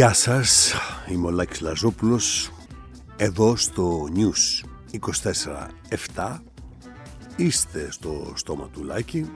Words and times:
Γεια 0.00 0.12
σας, 0.12 0.74
είμαι 1.08 1.26
ο 1.26 1.30
Λάκης 1.30 1.60
Λαζόπουλος 1.60 2.52
εδώ 3.16 3.56
στο 3.56 4.08
News 4.14 4.66
24-7 6.14 6.38
είστε 7.36 7.90
στο 7.90 8.32
στόμα 8.34 8.68
του 8.72 8.84
Λάκη. 8.84 9.30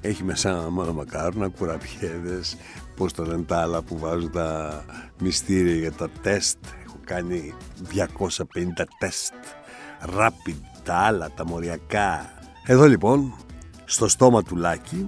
Έχει 0.00 0.24
μέσα 0.24 0.70
μόνο 0.70 0.92
μακάρονα, 0.92 1.48
κουραπιέδες 1.48 2.56
πως 2.96 3.12
τα 3.12 3.26
λένε 3.26 3.42
τα 3.42 3.60
άλλα 3.60 3.82
που 3.82 3.98
βάζουν 3.98 4.30
τα 4.30 4.84
μυστήρια 5.20 5.74
για 5.74 5.92
τα 5.92 6.08
τεστ. 6.22 6.58
Έχω 6.84 6.98
κάνει 7.04 7.54
250 7.92 8.84
τεστ. 8.98 9.32
Rapid, 10.16 10.60
τα 10.82 10.94
άλλα, 10.94 11.30
τα 11.30 11.46
μοριακά. 11.46 12.32
Εδώ 12.66 12.86
λοιπόν 12.86 13.34
στο 13.84 14.08
στόμα 14.08 14.42
του 14.42 14.56
Λάκη 14.56 15.06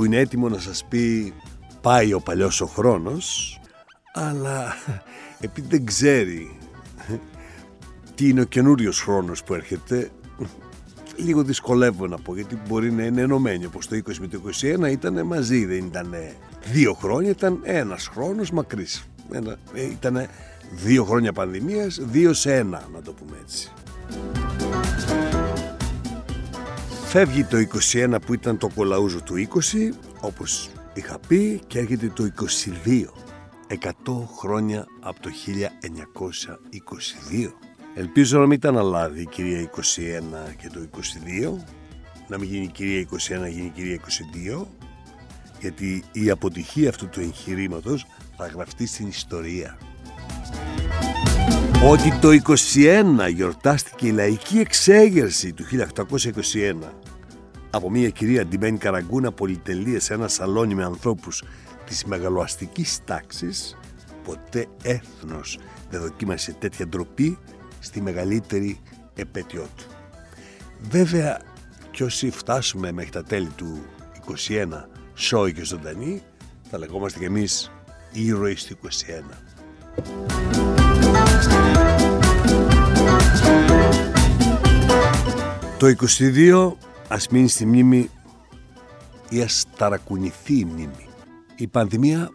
που 0.00 0.06
είναι 0.06 0.16
έτοιμο 0.16 0.48
να 0.48 0.58
σας 0.58 0.84
πει 0.88 1.32
πάει 1.80 2.12
ο 2.12 2.20
παλιός 2.20 2.60
ο 2.60 2.66
χρόνος 2.66 3.60
αλλά 4.12 4.74
επειδή 5.40 5.68
δεν 5.68 5.84
ξέρει 5.84 6.58
τι 8.14 8.28
είναι 8.28 8.40
ο 8.40 8.44
καινούριος 8.44 9.00
χρόνος 9.00 9.44
που 9.44 9.54
έρχεται 9.54 10.10
λίγο 11.16 11.42
δυσκολεύω 11.42 12.06
να 12.06 12.18
πω 12.18 12.34
γιατί 12.34 12.58
μπορεί 12.68 12.92
να 12.92 13.02
είναι 13.02 13.20
ενωμένοι 13.20 13.64
όπως 13.64 13.88
το 13.88 13.96
20 13.96 14.14
με 14.20 14.26
το 14.26 14.40
21 14.84 14.90
ήταν 14.90 15.26
μαζί 15.26 15.64
δεν 15.64 15.84
ήταν 15.84 16.14
δύο 16.72 16.92
χρόνια 16.92 17.30
ήταν 17.30 17.60
ένας 17.62 18.06
χρόνος 18.06 18.50
μακρύς. 18.50 19.04
Ε, 19.74 19.82
ήταν 19.82 20.26
δύο 20.70 21.04
χρόνια 21.04 21.32
πανδημίας 21.32 22.00
δύο 22.02 22.32
σε 22.32 22.54
ένα 22.54 22.88
να 22.92 23.02
το 23.02 23.12
πούμε 23.12 23.36
έτσι 23.42 23.72
Φεύγει 27.10 27.44
το 27.44 27.56
21 27.92 28.16
που 28.26 28.34
ήταν 28.34 28.58
το 28.58 28.68
κολαούζο 28.74 29.22
του 29.22 29.34
20 29.34 29.94
όπως 30.20 30.70
είχα 30.94 31.18
πει 31.28 31.60
και 31.66 31.78
έρχεται 31.78 32.12
το 32.14 32.30
22 32.86 33.04
100 33.68 33.88
χρόνια 34.38 34.86
από 35.00 35.20
το 35.20 35.30
1922 37.40 37.50
Ελπίζω 37.94 38.38
να 38.38 38.46
μην 38.46 38.52
ήταν 38.52 38.78
αλάδι 38.78 39.20
η 39.20 39.26
κυρία 39.26 39.70
21 39.76 39.80
και 40.56 40.68
το 40.72 40.88
22 40.96 41.64
να 42.28 42.38
μην 42.38 42.48
γίνει 42.48 42.64
η 42.64 42.68
κυρία 42.68 43.08
21 43.36 43.40
να 43.40 43.48
γίνει 43.48 43.66
η 43.66 43.72
κυρία 43.74 44.00
22 44.60 44.66
γιατί 45.60 46.04
η 46.12 46.30
αποτυχία 46.30 46.88
αυτού 46.88 47.08
του 47.08 47.20
εγχειρήματος 47.20 48.06
θα 48.36 48.46
γραφτεί 48.46 48.86
στην 48.86 49.06
ιστορία. 49.06 49.78
Ότι 51.84 52.18
το 52.20 52.28
21 53.28 53.34
γιορτάστηκε 53.34 54.06
η 54.06 54.10
λαϊκή 54.10 54.58
εξέγερση 54.58 55.52
του 55.52 55.64
1821 55.64 56.99
από 57.70 57.90
μια 57.90 58.08
κυρία 58.08 58.46
ντυμένη 58.46 58.78
καραγκούνα 58.78 59.32
πολυτελεία 59.32 60.00
σε 60.00 60.14
ένα 60.14 60.28
σαλόνι 60.28 60.74
με 60.74 60.84
ανθρώπους 60.84 61.42
της 61.86 62.04
μεγαλοαστικής 62.04 63.00
τάξης 63.04 63.76
ποτέ 64.24 64.66
έθνος 64.82 65.58
δεν 65.90 66.00
δοκίμασε 66.00 66.52
τέτοια 66.52 66.86
ντροπή 66.86 67.38
στη 67.80 68.00
μεγαλύτερη 68.00 68.80
επέτειό 69.14 69.66
του. 69.76 69.84
Βέβαια 70.80 71.40
κι 71.90 72.02
όσοι 72.02 72.30
φτάσουμε 72.30 72.92
μέχρι 72.92 73.10
τα 73.10 73.22
τέλη 73.22 73.50
του 73.56 73.82
21 74.48 74.66
σόι 75.14 75.52
και 75.52 75.64
ζωντανή 75.64 76.22
θα 76.70 76.78
λεγόμαστε 76.78 77.18
κι 77.18 77.24
εμείς 77.24 77.70
ήρωοι 78.12 78.54
του 78.54 78.78
21. 78.82 78.88
Το 85.78 85.86
22 85.86 86.89
ας 87.12 87.28
μείνει 87.28 87.48
στη 87.48 87.66
μνήμη 87.66 88.10
ή 89.28 89.42
ας 89.42 89.64
ταρακουνηθεί 89.76 90.58
η 90.58 90.64
μνήμη. 90.64 91.08
Η 91.56 91.66
πανδημία 91.66 92.30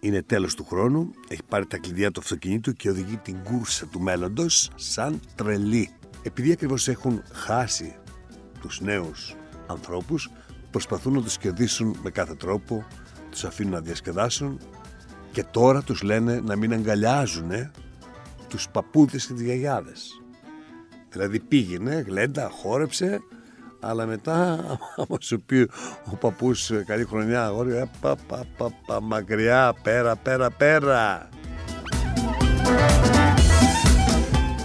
είναι 0.00 0.22
τέλος 0.22 0.54
του 0.54 0.64
χρόνου, 0.64 1.10
έχει 1.28 1.42
πάρει 1.48 1.66
τα 1.66 1.78
κλειδιά 1.78 2.10
του 2.10 2.20
αυτοκινήτου 2.20 2.72
και 2.72 2.90
οδηγεί 2.90 3.16
την 3.16 3.36
κούρσα 3.42 3.86
του 3.86 4.00
μέλλοντος 4.00 4.70
σαν 4.74 5.20
τρελή. 5.34 5.90
Επειδή 6.22 6.52
ακριβώς 6.52 6.88
έχουν 6.88 7.22
χάσει 7.32 7.96
τους 8.60 8.80
νέους 8.80 9.36
ανθρώπους, 9.66 10.30
προσπαθούν 10.70 11.12
να 11.12 11.22
τους 11.22 11.38
κερδίσουν 11.38 11.96
με 12.02 12.10
κάθε 12.10 12.34
τρόπο, 12.34 12.86
τους 13.30 13.44
αφήνουν 13.44 13.72
να 13.72 13.80
διασκεδάσουν 13.80 14.60
και 15.32 15.44
τώρα 15.44 15.82
τους 15.82 16.02
λένε 16.02 16.40
να 16.40 16.56
μην 16.56 16.72
αγκαλιάζουν 16.72 17.50
τους 18.48 18.68
παππούδες 18.68 19.26
και 19.26 19.32
τις 19.32 19.42
γιαγιάδες. 19.42 20.22
Δηλαδή 21.10 21.40
πήγαινε, 21.40 22.04
γλέντα, 22.06 22.48
χόρεψε, 22.48 23.20
αλλά 23.80 24.06
μετά 24.06 24.52
άμα 24.96 25.18
σου 25.20 25.40
πει 25.40 25.70
ο 26.10 26.16
παππούς 26.16 26.70
καλή 26.86 27.04
χρονιά 27.04 27.44
αγόρι, 27.44 27.76
ε, 27.76 27.90
πα, 28.00 28.16
πα, 28.28 28.44
πα, 28.56 28.70
πα, 28.86 29.00
μακριά, 29.00 29.74
πέρα, 29.82 30.16
πέρα, 30.16 30.50
πέρα. 30.50 31.28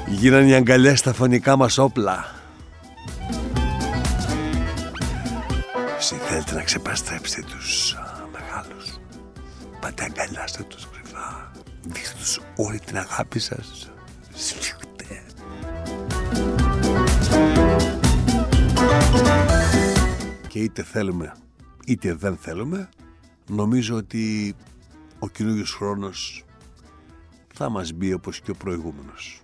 Γίνανε 0.07 0.47
οι 0.47 0.53
αγκαλιές 0.53 0.99
στα 0.99 1.13
φωνικά 1.13 1.55
μας 1.55 1.77
όπλα. 1.77 2.25
Εσύ 5.97 6.15
θέλετε 6.15 6.53
να 6.53 6.61
ξεπαστρέψετε 6.63 7.47
τους 7.49 7.93
α, 7.93 8.27
μεγάλους. 8.31 8.99
Πάτε 9.79 10.03
αγκαλιάστε 10.03 10.63
τους 10.63 10.87
κρυφά. 10.91 11.51
Δείξτε 11.81 12.15
τους 12.17 12.39
όλη 12.55 12.79
την 12.79 12.97
αγάπη 12.97 13.39
σας. 13.39 13.92
Είτε 20.63 20.83
θέλουμε 20.83 21.33
είτε 21.85 22.13
δεν 22.13 22.37
θέλουμε 22.37 22.89
νομίζω 23.47 23.95
ότι 23.95 24.55
ο 25.19 25.29
καινούριο 25.29 25.65
χρόνος 25.65 26.43
θα 27.53 27.69
μας 27.69 27.91
μπει 27.91 28.13
όπως 28.13 28.39
και 28.39 28.51
ο 28.51 28.55
προηγούμενος. 28.55 29.41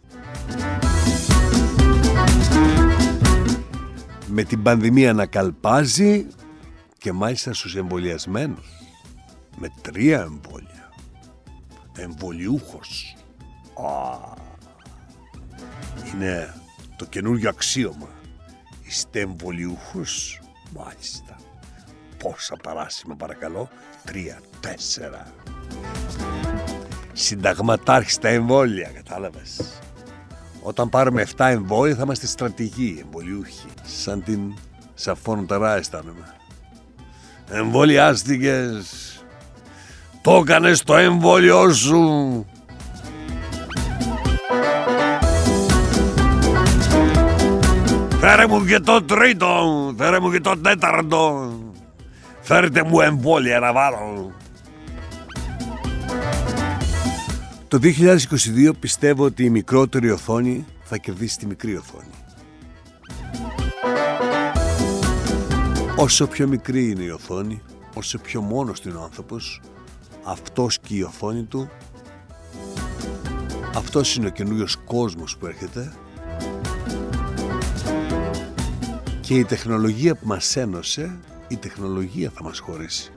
Με 4.28 4.44
την 4.44 4.62
πανδημία 4.62 5.14
να 5.14 5.26
καλπάζει 5.26 6.28
και 6.98 7.12
μάλιστα 7.12 7.54
στους 7.54 7.76
εμβολιασμένους 7.76 8.68
με 9.58 9.68
τρία 9.82 10.22
εμβόλια. 10.22 10.94
Εμβολιούχος. 11.96 13.16
Είναι 16.14 16.54
το 16.96 17.06
καινούργιο 17.06 17.50
αξίωμα. 17.50 18.10
Είστε 18.84 19.20
εμβολιούχος; 19.20 20.42
Μάλιστα. 20.76 21.36
Πόσα 22.18 22.56
παράσημα 22.64 23.16
παρακαλώ. 23.16 23.70
Τρία, 24.06 24.40
τέσσερα. 24.60 25.34
Συνταγματάρχη 27.14 28.12
στα 28.12 28.28
εμβόλια 28.28 28.92
κατάλαβες. 28.94 29.80
Όταν 30.62 30.90
πάρουμε 30.90 31.28
7 31.38 31.46
εμβόλια 31.50 31.96
θα 31.96 32.02
είμαστε 32.04 32.28
στρατηγοί 32.28 33.00
εμβολιούχοι. 33.02 33.68
Σαν 33.84 34.24
την 34.24 34.54
Σαφών 34.94 35.48
Τερά 35.48 35.76
αισθάνομαι. 35.76 36.36
Εμβολιάστηκες 37.50 39.14
το 40.22 40.36
έκανες 40.36 40.84
το 40.84 40.96
εμβόλιο 40.96 41.74
σου 41.74 42.46
μου 48.50 48.66
και 48.66 48.80
το 48.80 49.04
τρίτο, 49.04 49.94
φέρε 49.98 50.20
μου 50.20 50.32
και 50.32 50.40
το 50.40 50.58
τέταρτο. 50.58 51.52
Φέρετε 52.42 52.84
μου 52.84 53.00
εμβόλια 53.00 53.60
να 53.60 53.74
βάλω. 53.74 54.32
Το 57.68 57.80
2022 57.82 58.72
πιστεύω 58.80 59.24
ότι 59.24 59.44
η 59.44 59.50
μικρότερη 59.50 60.12
οθόνη 60.12 60.66
θα 60.84 60.98
κερδίσει 60.98 61.38
τη 61.38 61.46
μικρή 61.46 61.76
οθόνη. 61.76 62.10
Όσο 65.96 66.28
πιο 66.28 66.48
μικρή 66.48 66.90
είναι 66.90 67.04
η 67.04 67.10
οθόνη, 67.10 67.62
όσο 67.96 68.18
πιο 68.18 68.42
μόνος 68.42 68.82
του 68.82 68.90
είναι 68.90 68.98
ο 68.98 69.04
άνθρωπος, 69.04 69.62
αυτός 70.24 70.80
και 70.80 70.96
η 70.96 71.02
οθόνη 71.02 71.44
του, 71.44 71.70
αυτός 73.76 74.16
είναι 74.16 74.28
ο 74.28 74.30
καινούριος 74.30 74.78
κόσμος 74.86 75.38
που 75.38 75.46
έρχεται 75.46 75.92
και 79.30 79.36
η 79.36 79.44
τεχνολογία 79.44 80.16
που 80.16 80.28
μας 80.28 80.56
ένωσε, 80.56 81.20
η 81.48 81.58
τεχνολογία 81.58 82.32
θα 82.36 82.44
μας 82.44 82.60
χωρίσει. 82.60 83.12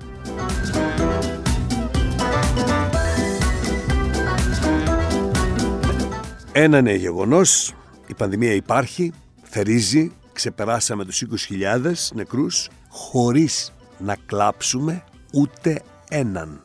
Ένα 6.53 6.79
είναι 6.79 6.94
γεγονός, 6.94 7.75
η 8.06 8.14
πανδημία 8.14 8.53
υπάρχει, 8.53 9.12
θερίζει, 9.43 10.12
ξεπεράσαμε 10.32 11.05
τους 11.05 11.23
20.000 11.23 11.93
νεκρούς 12.15 12.69
χωρίς 12.88 13.73
να 13.99 14.17
κλάψουμε 14.26 15.05
ούτε 15.32 15.82
έναν. 16.08 16.62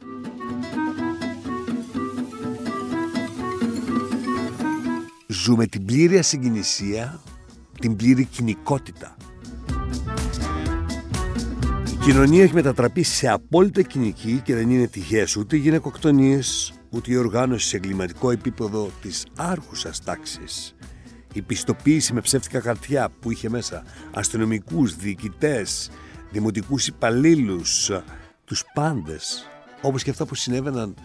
Ζούμε 5.28 5.66
την 5.66 5.86
πλήρη 5.86 6.18
ασυγκινησία, 6.18 7.22
την 7.80 7.96
πλήρη 7.96 8.26
κοινικότητα. 8.26 9.16
Κοινωνία 12.08 12.44
έχει 12.44 12.54
μετατραπεί 12.54 13.04
σε 13.04 13.28
απόλυτα 13.28 13.82
κοινική 13.82 14.42
και 14.44 14.56
δεν 14.56 14.70
είναι 14.70 14.88
τυχαίες 14.88 15.36
ούτε 15.36 15.56
οι 15.56 15.60
γυναικοκτονίες, 15.60 16.74
ούτε 16.90 17.12
η 17.12 17.16
οργάνωση 17.16 17.68
σε 17.68 17.76
εγκληματικό 17.76 18.32
επίπεδο 18.32 18.90
της 19.02 19.26
άρχουσας 19.36 20.04
τάξης. 20.04 20.76
Η 21.34 21.42
πιστοποίηση 21.42 22.14
με 22.14 22.22
ψεύτικα 22.22 22.62
χαρτιά 22.62 23.10
που 23.20 23.32
είχε 23.32 23.50
μέσα 23.50 23.84
αστυνομικούς, 24.14 24.96
διοικητές, 24.96 25.90
δημοτικούς 26.32 26.88
υπαλλήλους, 26.88 27.92
τους 28.46 28.64
πάντες, 28.74 29.48
όπως 29.82 30.04
και 30.04 30.10
αυτά 30.10 30.26
που 30.26 30.36
συνέβαιναν 30.36 30.96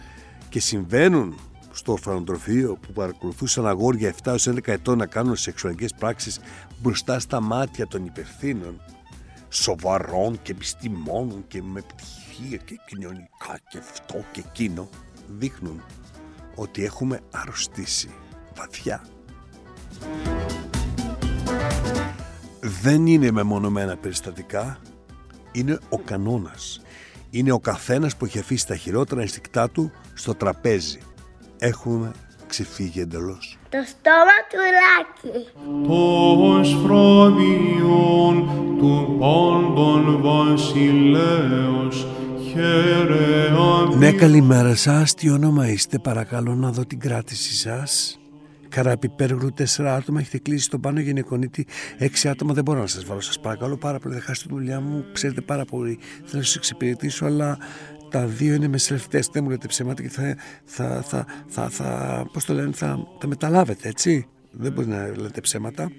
και 0.48 0.60
συμβαίνουν 0.60 1.38
στο 1.70 1.93
ορφανοτροφείο 1.93 2.78
που 2.81 2.93
παρακολουθούσαν 2.93 3.66
αγόρια 3.66 4.14
7-11 4.25 4.72
ετών 4.72 4.98
να 4.98 5.06
κάνουν 5.06 5.37
σεξουαλικές 5.37 5.94
πράξεις 5.98 6.40
μπροστά 6.82 7.19
στα 7.19 7.40
μάτια 7.40 7.87
των 7.87 8.06
υπευθύνων 8.06 8.81
σοβαρών 9.52 10.43
και 10.43 10.52
επιστημόνων 10.52 11.44
και 11.49 11.62
με 11.62 11.81
πτυχία 11.81 12.56
και 12.56 12.78
κοινωνικά 12.87 13.60
και 13.69 13.78
αυτό 13.78 14.25
και 14.32 14.43
εκείνο 14.50 14.88
δείχνουν 15.26 15.82
ότι 16.54 16.84
έχουμε 16.84 17.20
αρρωστήσει 17.31 18.10
βαθιά. 18.56 19.04
Δεν 22.60 23.06
είναι 23.06 23.31
μεμονωμένα 23.31 23.96
περιστατικά, 23.96 24.78
είναι 25.52 25.78
ο 25.88 25.98
κανόνας. 25.98 26.81
Είναι 27.31 27.52
ο 27.52 27.58
καθένας 27.58 28.16
που 28.16 28.25
έχει 28.25 28.38
αφήσει 28.38 28.66
τα 28.66 28.76
χειρότερα 28.76 29.20
ενστικτά 29.20 29.70
του 29.70 29.90
στο 30.14 30.34
τραπέζι. 30.34 31.00
Έχουμε 31.58 32.12
ξεφύγει 32.46 33.00
εντελώς. 33.00 33.58
Το 33.69 33.78
στόμα 33.87 34.37
του 34.50 34.58
Λάκη. 34.78 35.48
Το 35.88 36.78
φραβιόν 36.78 38.61
του 38.82 39.17
πάντων 39.19 40.20
βασιλέως 40.23 42.06
χαίρε 42.50 43.96
Ναι, 43.99 44.12
καλημέρα 44.12 44.75
σας. 44.75 45.14
Τι 45.14 45.31
όνομα 45.31 45.69
είστε, 45.69 45.99
παρακαλώ 45.99 46.55
να 46.55 46.70
δω 46.70 46.87
την 46.87 47.00
κράτηση 47.00 47.55
σας. 47.55 48.19
Καραπιπέργλου, 48.69 49.52
τέσσερα 49.52 49.94
άτομα. 49.94 50.20
Έχετε 50.20 50.38
κλείσει 50.38 50.64
στον 50.64 50.81
πάνω 50.81 51.00
γυναικονίτη. 51.00 51.67
Έξι 51.99 52.29
άτομα 52.29 52.55
δεν 52.55 52.64
μπορώ 52.64 52.81
να 52.81 52.87
σας 52.87 53.05
βάλω. 53.05 53.20
Σας 53.20 53.40
παρακαλώ 53.40 53.76
πάρα 53.76 53.99
πολύ. 53.99 54.14
Δεν 54.14 54.23
χάσετε 54.23 54.49
τη 54.49 54.55
δουλειά 54.55 54.81
μου. 54.81 55.05
Ξέρετε 55.12 55.40
πάρα 55.40 55.64
πολύ. 55.64 55.99
Θέλω 56.25 56.38
να 56.40 56.43
σας 56.43 56.56
εξυπηρετήσω, 56.56 57.25
αλλά 57.26 57.58
τα 58.11 58.26
δύο 58.26 58.55
είναι 58.55 58.69
μεσελευτέ. 58.69 59.23
Δεν 59.32 59.44
μου 59.44 59.50
λέτε 59.50 59.67
ψέματα 59.67 60.02
και 60.02 60.08
θα, 60.08 60.37
θα, 60.64 61.02
θα, 61.06 61.26
θα, 61.46 61.69
θα 61.69 62.26
πώς 62.32 62.44
το 62.44 62.55
λένε, 62.55 62.73
θα 62.73 62.99
τα 63.19 63.26
μεταλάβετε, 63.26 63.88
έτσι. 63.88 64.26
Δεν 64.50 64.73
μπορεί 64.73 64.87
να 64.87 65.06
λέτε 65.17 65.40
ψέματα. 65.40 65.90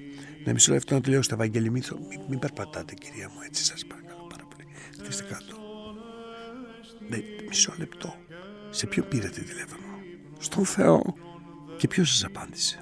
Να 0.46 0.54
μισό 0.54 0.74
λεπτό 0.74 0.94
να 0.94 1.02
τελειώσετε, 1.02 1.36
Ευαγγέλη. 1.36 1.70
Μην, 1.70 1.84
μην, 2.10 2.20
μην 2.30 2.40
περπατάτε, 2.40 2.94
κυρία 2.94 3.30
μου, 3.30 3.40
έτσι 3.46 3.64
σας 3.64 3.86
παρακαλώ 3.86 4.28
πάρα 4.30 4.44
πολύ. 4.50 4.68
Χτίστε 5.00 5.24
κάτω. 5.24 5.56
Ναι, 7.10 7.18
μισό 7.48 7.74
λεπτό. 7.78 8.16
Σε 8.70 8.88
ποιον 8.88 9.08
πήρατε 9.08 9.42
τηλέφωνο; 9.42 9.84
Στον 10.40 10.66
Θεό. 10.66 11.16
Και 11.78 11.88
ποιος 11.88 12.10
σας 12.10 12.24
απάντησε; 12.24 12.80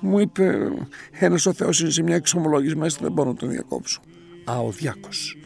Μου 0.00 0.18
είπε 0.18 0.70
ένας 1.10 1.46
ο 1.46 1.52
Θεός 1.52 1.80
είναι 1.80 1.90
σε 1.90 2.02
μια 2.02 2.14
εξομολόγηση 2.14 2.76
μέσα, 2.76 2.98
δεν 3.00 3.12
μπορώ 3.12 3.28
να 3.28 3.36
τον 3.36 3.50
διακόψω. 3.50 4.00
Α, 4.44 4.58
ο 4.58 4.70
Διάκος. 4.70 5.36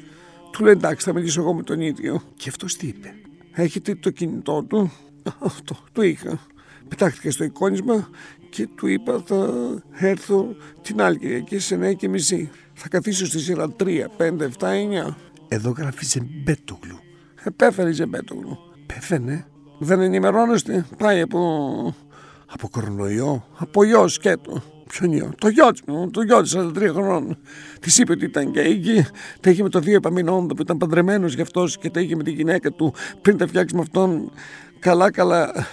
Του 0.52 0.64
λέει 0.64 0.72
εντάξει, 0.72 1.06
θα 1.06 1.12
μιλήσω 1.12 1.40
εγώ 1.40 1.54
με 1.54 1.62
τον 1.62 1.80
ίδιο. 1.80 2.22
Και 2.36 2.48
αυτός 2.48 2.76
τι 2.76 2.86
είπε; 2.86 3.14
Έχετε 3.52 3.94
το 3.94 4.10
κινητό 4.10 4.62
του. 4.62 4.92
Αυτό 5.38 5.76
το 5.92 6.02
είχα. 6.02 6.40
Πετάχτηκα 6.88 7.30
στο 7.30 7.44
εικόνισμα 7.44 8.08
και 8.52 8.68
του 8.74 8.86
είπα 8.86 9.22
θα 9.24 9.48
έρθω 9.92 10.56
την 10.82 11.02
άλλη 11.02 11.18
Κυριακή 11.18 11.58
σε 11.58 11.78
9 11.82 11.94
και 11.96 12.08
μισή. 12.08 12.50
Θα 12.72 12.88
καθίσω 12.88 13.26
στη 13.26 13.38
σειρά 13.38 13.74
3, 13.78 14.06
5, 14.16 14.48
7, 14.58 14.72
9. 15.08 15.14
Εδώ 15.48 15.70
γράφεις 15.70 16.10
Ζεμπέτογλου. 16.10 16.98
Επέφερε 17.44 17.88
η 17.88 17.92
Ζεμπέτογλου. 17.92 18.58
Πέθανε. 18.86 19.46
Δεν 19.78 20.00
ενημερώνεστε. 20.00 20.86
Πάει 20.98 21.20
από 21.20 21.38
από 22.52 22.68
κορονοϊό, 22.68 23.44
από 23.56 23.84
γιο 23.84 24.08
σκέτο. 24.08 24.62
Ποιον 24.88 25.12
γιο, 25.12 25.32
το 25.38 25.48
γιο 25.48 25.68
μου, 25.86 26.10
το 26.10 26.22
γιο 26.22 26.42
της 26.42 26.56
43 26.56 26.90
χρόνων. 26.92 27.36
Της 27.80 27.98
είπε 27.98 28.12
ότι 28.12 28.24
ήταν 28.24 28.48
γκέι 28.48 28.78
και 28.78 29.06
τα 29.40 29.50
είχε 29.50 29.62
με 29.62 29.68
το 29.68 29.80
δύο 29.80 29.94
επαμεινόντο 29.96 30.54
που 30.54 30.62
ήταν 30.62 30.76
παντρεμένος 30.76 31.34
γι' 31.34 31.40
αυτός 31.40 31.78
και 31.78 31.90
τα 31.90 32.00
είχε 32.00 32.16
με 32.16 32.22
τη 32.22 32.30
γυναίκα 32.30 32.70
του 32.70 32.94
πριν 33.22 33.36
τα 33.36 33.46
φτιάξει 33.46 33.74
με 33.74 33.80
αυτόν. 33.80 34.30
Καλά, 34.78 35.10
καλά. 35.10 35.66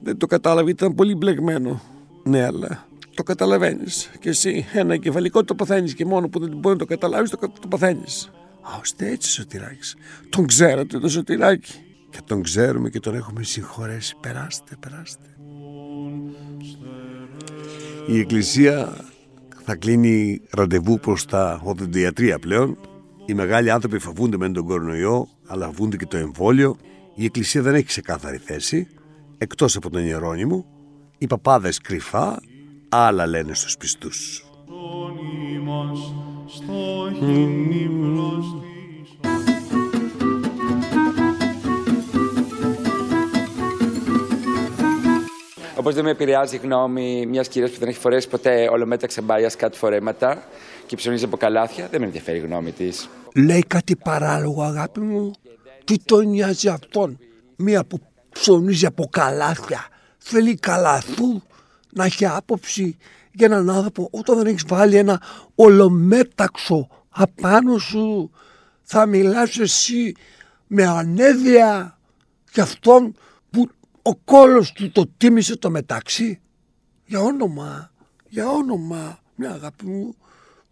Δεν 0.00 0.16
το 0.16 0.26
κατάλαβε, 0.26 0.70
ήταν 0.70 0.94
πολύ 0.94 1.14
μπλεγμένο. 1.14 1.80
Ναι, 2.24 2.44
αλλά 2.44 2.86
το 3.14 3.22
καταλαβαίνεις. 3.22 4.10
Και 4.18 4.28
εσύ 4.28 4.66
ένα 4.72 4.94
εγκεφαλικό 4.94 5.44
το 5.44 5.54
παθαίνεις 5.54 5.94
και 5.94 6.04
μόνο 6.04 6.28
που 6.28 6.38
δεν 6.38 6.48
μπορεί 6.48 6.74
να 6.74 6.80
το 6.80 6.84
καταλάβεις, 6.84 7.30
το, 7.30 7.36
το 7.60 7.68
παθαίνεις. 7.68 8.30
Α, 8.62 8.78
ώστε 8.80 9.10
έτσι, 9.10 9.30
Σωτηράκης. 9.30 9.96
Τον 10.28 10.46
ξέρατε 10.46 10.98
το 10.98 11.08
Σωτηράκη. 11.08 11.72
Και 12.10 12.18
τον 12.24 12.42
ξέρουμε 12.42 12.90
και 12.90 13.00
τον 13.00 13.14
έχουμε 13.14 13.42
συγχωρέσει. 13.42 14.14
Περάστε, 14.20 14.76
περάστε. 14.80 15.24
Η 18.06 18.18
Εκκλησία 18.18 18.96
θα 19.64 19.74
κλείνει 19.74 20.40
ραντεβού 20.50 20.98
προς 20.98 21.24
τα 21.26 21.60
οδοντιατρία 21.64 22.38
πλέον. 22.38 22.78
Οι 23.26 23.34
μεγάλοι 23.34 23.70
άνθρωποι 23.70 23.98
φοβούνται 23.98 24.36
με 24.36 24.50
τον 24.50 24.64
κορονοϊό, 24.64 25.28
αλλά 25.46 25.66
φοβούνται 25.66 25.96
και 25.96 26.06
το 26.06 26.16
εμβόλιο. 26.16 26.76
Η 27.14 27.24
Εκκλησία 27.24 27.62
δεν 27.62 27.74
έχει 27.74 27.84
ξεκάθαρη 27.84 28.36
θέση, 28.36 28.88
εκτός 29.38 29.76
από 29.76 29.90
τον 29.90 30.04
Ιερόνιμο. 30.04 30.66
Οι 31.22 31.26
παπάδες 31.26 31.78
κρυφά, 31.78 32.40
άλλα 32.88 33.26
λένε 33.26 33.54
στους 33.54 33.76
πιστούς. 33.76 34.44
Όπως 45.76 45.94
δεν 45.94 46.04
με 46.04 46.10
επηρεάζει 46.10 46.56
η 46.56 46.58
γνώμη 46.58 47.26
μιας 47.26 47.48
κυρίας 47.48 47.70
που 47.70 47.78
δεν 47.78 47.88
έχει 47.88 47.98
φορέσει 47.98 48.28
ποτέ 48.28 48.68
ολομέταξα 48.68 49.22
μπάλια 49.22 49.50
κάτι 49.56 49.76
φορέματα 49.76 50.42
και 50.86 50.96
ψωνίζει 50.96 51.24
από 51.24 51.36
καλάθια, 51.36 51.88
δεν 51.90 52.00
με 52.00 52.06
ενδιαφέρει 52.06 52.38
η 52.38 52.40
γνώμη 52.40 52.72
της. 52.72 53.08
Λέει 53.34 53.64
κάτι 53.66 53.96
παράλογο, 53.96 54.62
αγάπη 54.62 55.00
μου. 55.00 55.30
Τι 55.84 55.96
τον 56.04 56.28
νοιάζει 56.28 56.68
αυτόν; 56.68 57.18
Μία 57.56 57.84
που 57.84 58.00
ψωνίζει 58.30 58.86
από 58.86 59.08
καλάθια. 59.10 59.88
Θέλει 60.22 60.54
καλαθού 60.54 61.42
να 61.92 62.04
έχει 62.04 62.26
άποψη 62.26 62.96
για 63.32 63.46
έναν 63.46 63.70
άνθρωπο 63.70 64.08
όταν 64.10 64.36
δεν 64.36 64.46
έχεις 64.46 64.64
βάλει 64.66 64.96
ένα 64.96 65.22
ολομέταξο 65.54 66.88
απάνω 67.08 67.78
σου. 67.78 68.30
Θα 68.82 69.06
μιλάς 69.06 69.58
εσύ 69.58 70.14
με 70.66 70.86
ανέδεια 70.86 71.98
για 72.52 72.62
αυτόν 72.62 73.14
που 73.50 73.68
ο 74.02 74.16
κόλος 74.16 74.72
του 74.72 74.90
το 74.90 75.06
τίμησε 75.16 75.56
το 75.56 75.70
μεταξύ. 75.70 76.40
Για 77.04 77.20
όνομα, 77.20 77.92
για 78.28 78.48
όνομα, 78.48 79.18
μια 79.34 79.50
αγάπη 79.50 79.86
μου, 79.86 80.14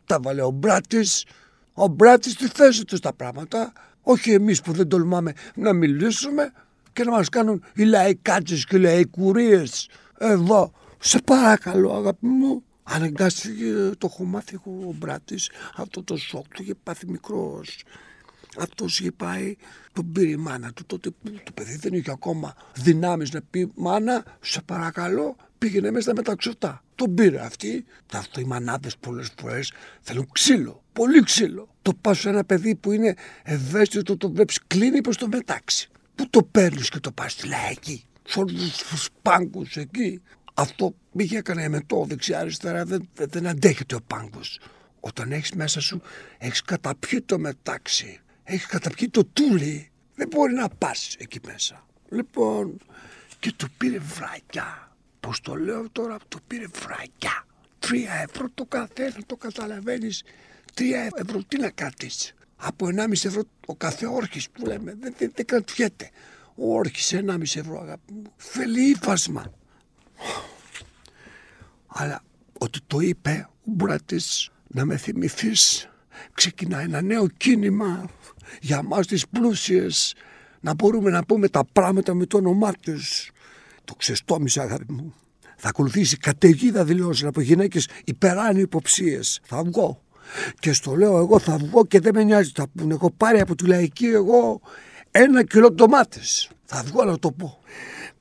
τα 0.06 0.20
βάλε 0.20 0.42
ο 0.42 0.50
Μπράτης. 0.50 1.26
Ο 1.72 1.87
Μπράτης 1.87 2.34
τη 2.34 2.49
θέση 2.49 2.84
του 2.84 2.96
στα 2.96 3.12
πράγματα. 3.12 3.72
Όχι 4.02 4.32
εμείς 4.32 4.61
που 4.61 4.72
δεν 4.72 4.88
τολμάμε 4.88 5.32
να 5.54 5.72
μιλήσουμε 5.72 6.52
και 6.92 7.04
να 7.04 7.11
μας 7.11 7.28
κάνουν 7.28 7.64
οι 7.75 7.85
λαϊκάτσες 7.85 8.64
και 8.64 8.76
οι 8.76 8.80
λαϊκουρίες. 8.80 9.88
Εδώ, 10.18 10.73
σε 10.99 11.18
παρακαλώ 11.25 11.95
αγάπη 11.95 12.26
μου. 12.26 12.62
Αναγκάστηκε 12.90 13.73
το 13.99 14.09
έχω 14.12 14.25
μάθει 14.25 14.57
ο 14.57 14.95
Μπράτης 14.95 15.50
αυτό 15.76 16.02
το 16.02 16.16
σοκ 16.16 16.54
του 16.54 16.62
είχε 16.62 16.75
πάθει 16.83 17.11
μικρός 17.11 17.85
αυτός 18.59 19.00
είχε 19.00 19.12
πάει, 19.12 19.57
τον 19.92 20.12
πήρε 20.12 20.30
η 20.30 20.37
μάνα 20.37 20.73
του. 20.73 20.85
Τότε 20.87 21.11
που 21.11 21.30
το 21.45 21.52
παιδί 21.54 21.76
δεν 21.76 21.92
είχε 21.92 22.11
ακόμα 22.11 22.54
δυνάμεις 22.75 23.33
να 23.33 23.40
πει 23.50 23.73
μάνα, 23.75 24.25
σε 24.40 24.61
παρακαλώ, 24.62 25.37
πήγαινε 25.59 25.90
μέσα 25.90 26.12
με 26.14 26.23
τα 26.23 26.35
ξωτά. 26.35 26.83
Τον 26.95 27.14
πήρε 27.14 27.40
αυτή. 27.40 27.85
Αυτό 28.12 28.40
οι 28.40 28.45
μανάδες 28.45 28.97
πολλές 28.97 29.33
φορές 29.40 29.73
θέλουν 30.00 30.28
ξύλο. 30.33 30.83
Πολύ 30.92 31.23
ξύλο. 31.23 31.68
Το 31.83 31.95
πα 32.00 32.14
σε 32.14 32.28
ένα 32.28 32.45
παιδί 32.45 32.75
που 32.75 32.92
είναι 32.92 33.14
ευαίσθητο, 33.42 34.16
το 34.16 34.30
βλέπει, 34.30 34.54
κλείνει 34.66 35.00
προς 35.00 35.16
το 35.16 35.28
μετάξι. 35.28 35.88
Πού 36.18 36.30
το 36.30 36.42
παίρνεις 36.42 36.88
και 36.88 37.00
το 37.00 37.12
πας 37.12 37.32
στη 37.32 37.48
λαϊκή; 37.48 38.04
Σε 38.25 38.38
όλους 38.38 38.76
τους 38.76 39.08
πάγκους 39.22 39.76
εκεί. 39.76 40.22
Αυτό 40.54 40.94
πήγε 41.16 41.38
έκανε 41.38 41.62
εμετό 41.62 42.04
δεξιά-αριστερά. 42.08 42.84
Δεν, 42.84 43.08
δεν 43.14 43.46
αντέχεται 43.46 43.94
ο 43.94 44.00
πάγκος. 44.06 44.60
Όταν 45.00 45.32
έχεις 45.32 45.52
μέσα 45.52 45.80
σου, 45.80 46.02
έχεις 46.38 46.62
καταπιεί 46.62 47.20
το 47.20 47.38
μετάξι 47.38 48.20
έχεις 48.48 48.66
καταπιεί 48.66 49.08
το 49.08 49.25
τούλι. 49.25 49.90
Δεν 50.14 50.28
μπορεί 50.28 50.54
να 50.54 50.68
πας 50.68 51.16
εκεί 51.18 51.40
μέσα. 51.46 51.87
Λοιπόν, 52.08 52.78
και 53.38 53.52
του 53.52 53.70
πήρε 53.76 53.98
βρακιά. 53.98 54.96
Πώς 55.20 55.40
το 55.40 55.54
λέω 55.54 55.90
τώρα, 55.90 56.16
το 56.28 56.38
πήρε 56.46 56.66
βρακιά. 56.66 57.46
Τρία 57.78 58.12
ευρώ 58.14 58.46
το 58.54 58.64
καθένα, 58.64 59.16
το 59.26 59.37
καταλαβαίνεις. 59.37 60.22
Τρία 60.75 61.10
ευρώ, 61.14 61.42
τι 61.48 61.58
να 61.58 61.70
κρατήσεις. 61.70 62.34
Από 62.60 62.86
1,5 62.86 63.12
ευρώ 63.12 63.42
ο 63.66 63.74
κάθε 63.74 64.06
όρχης 64.06 64.50
που 64.50 64.66
λέμε. 64.66 64.96
Δεν, 65.00 65.14
δεν, 65.18 65.32
δεν 65.34 65.46
κρατιέται. 65.46 66.10
Ο 66.54 66.76
όρχης 66.76 67.14
1,5 67.14 67.40
ευρώ, 67.42 67.80
αγάπη 67.80 68.12
μου. 68.12 68.22
Θέλει 68.36 68.90
ύφασμα. 68.90 69.52
Αλλά 71.86 72.22
ότι 72.58 72.80
το 72.86 73.00
είπε 73.00 73.48
ο 73.50 73.70
μπράτης 73.70 74.50
να 74.66 74.84
με 74.84 74.96
θυμηθείς 74.96 75.88
ξεκινά 76.32 76.80
ένα 76.80 77.02
νέο 77.02 77.28
κίνημα 77.28 78.10
για 78.60 78.82
μας 78.82 79.06
τις 79.06 79.28
πλούσιες 79.28 80.14
να 80.60 80.74
μπορούμε 80.74 81.10
να 81.10 81.24
πούμε 81.24 81.48
τα 81.48 81.64
πράγματα 81.72 82.14
με 82.14 82.26
το 82.26 82.36
όνομά 82.36 82.72
τους. 82.72 83.30
Το 83.84 83.94
ξεστόμισα 83.94 84.62
αγάπη 84.62 84.92
μου. 84.92 85.14
Θα 85.56 85.68
ακολουθήσει 85.68 86.16
καταιγίδα 86.16 86.84
δηλώσεων 86.84 87.28
από 87.28 87.40
γυναίκες 87.40 87.88
υπεράνω 88.04 88.58
υποψίες. 88.58 89.40
Θα 89.42 89.62
βγω. 89.62 90.02
Και 90.58 90.73
στο 90.73 90.94
λέω 90.94 91.18
εγώ 91.18 91.38
θα 91.38 91.56
βγω 91.56 91.87
και 91.87 92.00
δεν 92.00 92.14
με 92.14 92.23
νοιάζει. 92.23 92.52
Θα 92.54 92.66
πούνε 92.76 92.94
έχω 92.94 93.11
πάρει 93.11 93.40
από 93.40 93.54
τη 93.54 93.66
λαϊκή 93.66 94.06
εγώ 94.06 94.61
ένα 95.11 95.44
κιλό 95.44 95.70
ντομάτες. 95.70 96.50
Θα 96.64 96.82
βγω 96.82 97.04
να 97.04 97.18
το 97.18 97.32
πω. 97.32 97.58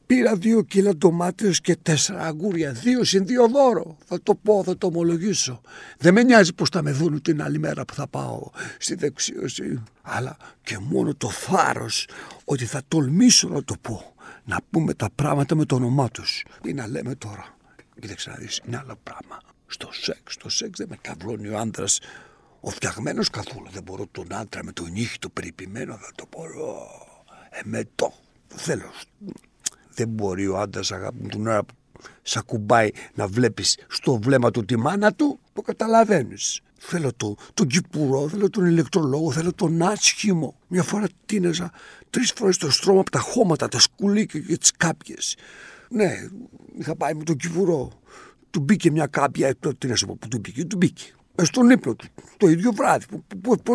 Πήρα 0.06 0.36
δύο 0.36 0.62
κιλά 0.62 0.96
ντομάτες 0.96 1.62
και 1.62 1.76
τέσσερα 1.76 2.26
αγκούρια. 2.26 2.72
Δύο 2.72 3.04
συν 3.04 3.26
δύο 3.26 3.48
δώρο. 3.48 3.98
Θα 4.06 4.20
το 4.24 4.36
πω, 4.36 4.64
θα 4.64 4.78
το 4.78 4.88
ομολογήσω. 4.88 5.62
Δεν 5.98 6.14
με 6.14 6.24
νοιάζει 6.24 6.54
πως 6.54 6.70
θα 6.70 6.82
με 6.82 6.92
δουν 6.92 7.22
την 7.22 7.42
άλλη 7.42 7.60
μέρα 7.60 7.86
που 7.86 7.94
θα 7.94 8.08
πάω 8.08 8.50
στη 8.78 8.96
δεξίωση. 8.96 9.84
Αλλά 10.02 10.38
και 10.64 10.78
μόνο 10.78 11.16
το 11.16 11.30
θάρρος 11.30 12.08
ότι 12.46 12.66
θα 12.66 12.82
τολμήσω 12.88 13.48
να 13.48 13.64
το 13.64 13.76
πω. 13.82 14.14
Να 14.44 14.60
πούμε 14.70 14.94
τα 14.94 15.10
πράγματα 15.16 15.56
με 15.56 15.66
το 15.66 15.76
όνομά 15.76 16.10
τους. 16.10 16.46
Τι 16.62 16.74
να 16.74 16.88
λέμε 16.88 17.16
τώρα. 17.16 17.58
Κοίταξε 18.00 18.30
να 18.30 18.36
δεις, 18.36 18.62
είναι 18.66 18.78
άλλο 18.78 18.96
πράγμα. 19.04 19.40
Στο 19.68 19.90
σεξ, 19.92 20.34
στο 20.34 20.50
σεξ 20.50 20.78
δεν 20.78 20.88
με 20.90 20.98
καβλώνει 21.02 21.48
ο 21.48 21.58
άντρας 21.58 22.00
ο 22.60 22.70
φτιαγμένος 22.70 23.30
καθόλου. 23.30 23.68
Δεν 23.72 23.84
μπορώ 23.84 24.08
τον 24.12 24.34
άντρα 24.34 24.64
με 24.64 24.72
τον 24.72 24.92
νύχι 24.92 25.20
το 25.20 25.30
περιποιημένο, 25.30 25.98
θα 25.98 26.12
το 26.16 26.28
μπορώ. 26.32 26.88
Εμετό. 27.50 28.14
Θέλω 28.48 28.92
δεν 29.98 30.08
μπορεί 30.08 30.48
ο 30.48 30.58
άντρας 30.58 30.92
αγάπη 30.92 31.18
μου 31.22 31.28
την 31.28 31.48
ώρα 31.48 31.64
που 31.64 31.74
σ' 32.22 32.38
ακουμπάει 32.38 32.90
να 33.14 33.28
βλέπεις 33.28 33.78
στο 33.88 34.20
βλέμμα 34.22 34.52
του 34.52 34.66
τη 34.66 34.78
μάνα 34.78 35.14
του, 35.14 35.40
το 35.54 35.62
καταλαβαίνεις. 35.62 36.62
Θέλω 36.78 37.14
το, 37.14 37.36
τον 37.54 37.68
κυπουρό, 37.68 38.30
θέλω 38.30 38.50
τον 38.50 38.66
ηλεκτρολόγο, 38.66 39.32
θέλω 39.32 39.54
τον 39.54 39.82
άσχημο. 39.82 40.56
Μια 40.68 40.84
φορά 40.84 41.08
τίνεζα 41.26 41.72
τρεις 42.10 42.32
φορές 42.32 42.58
το 42.58 42.72
στρώμα 42.72 43.00
από 43.00 43.12
τα 43.12 43.20
χώματα, 43.20 43.68
τα 43.68 43.80
σκουλίκια 43.80 44.40
και 44.40 44.58
τις 44.58 44.72
κάπιες. 44.72 45.36
Ναι, 45.90 46.28
είχα 46.80 46.96
πάει 46.96 47.14
με 47.14 47.24
τον 47.24 47.38
κυπουρό. 47.38 47.92
Του 48.58 48.64
μπήκε 48.64 48.92
μια 48.92 49.08
κάπια, 49.08 49.56
τι 49.78 49.88
να 49.88 49.96
σου 49.96 50.06
πω, 50.06 50.18
που 50.20 50.28
του 50.28 50.40
μπήκε, 50.40 50.66
του 50.66 50.78
μπήκε. 50.78 51.04
Ε, 51.36 51.44
στον 51.44 51.70
ύπνο 51.70 51.96
του, 51.96 52.08
το 52.38 52.48
ίδιο 52.48 52.72
βράδυ. 52.72 53.06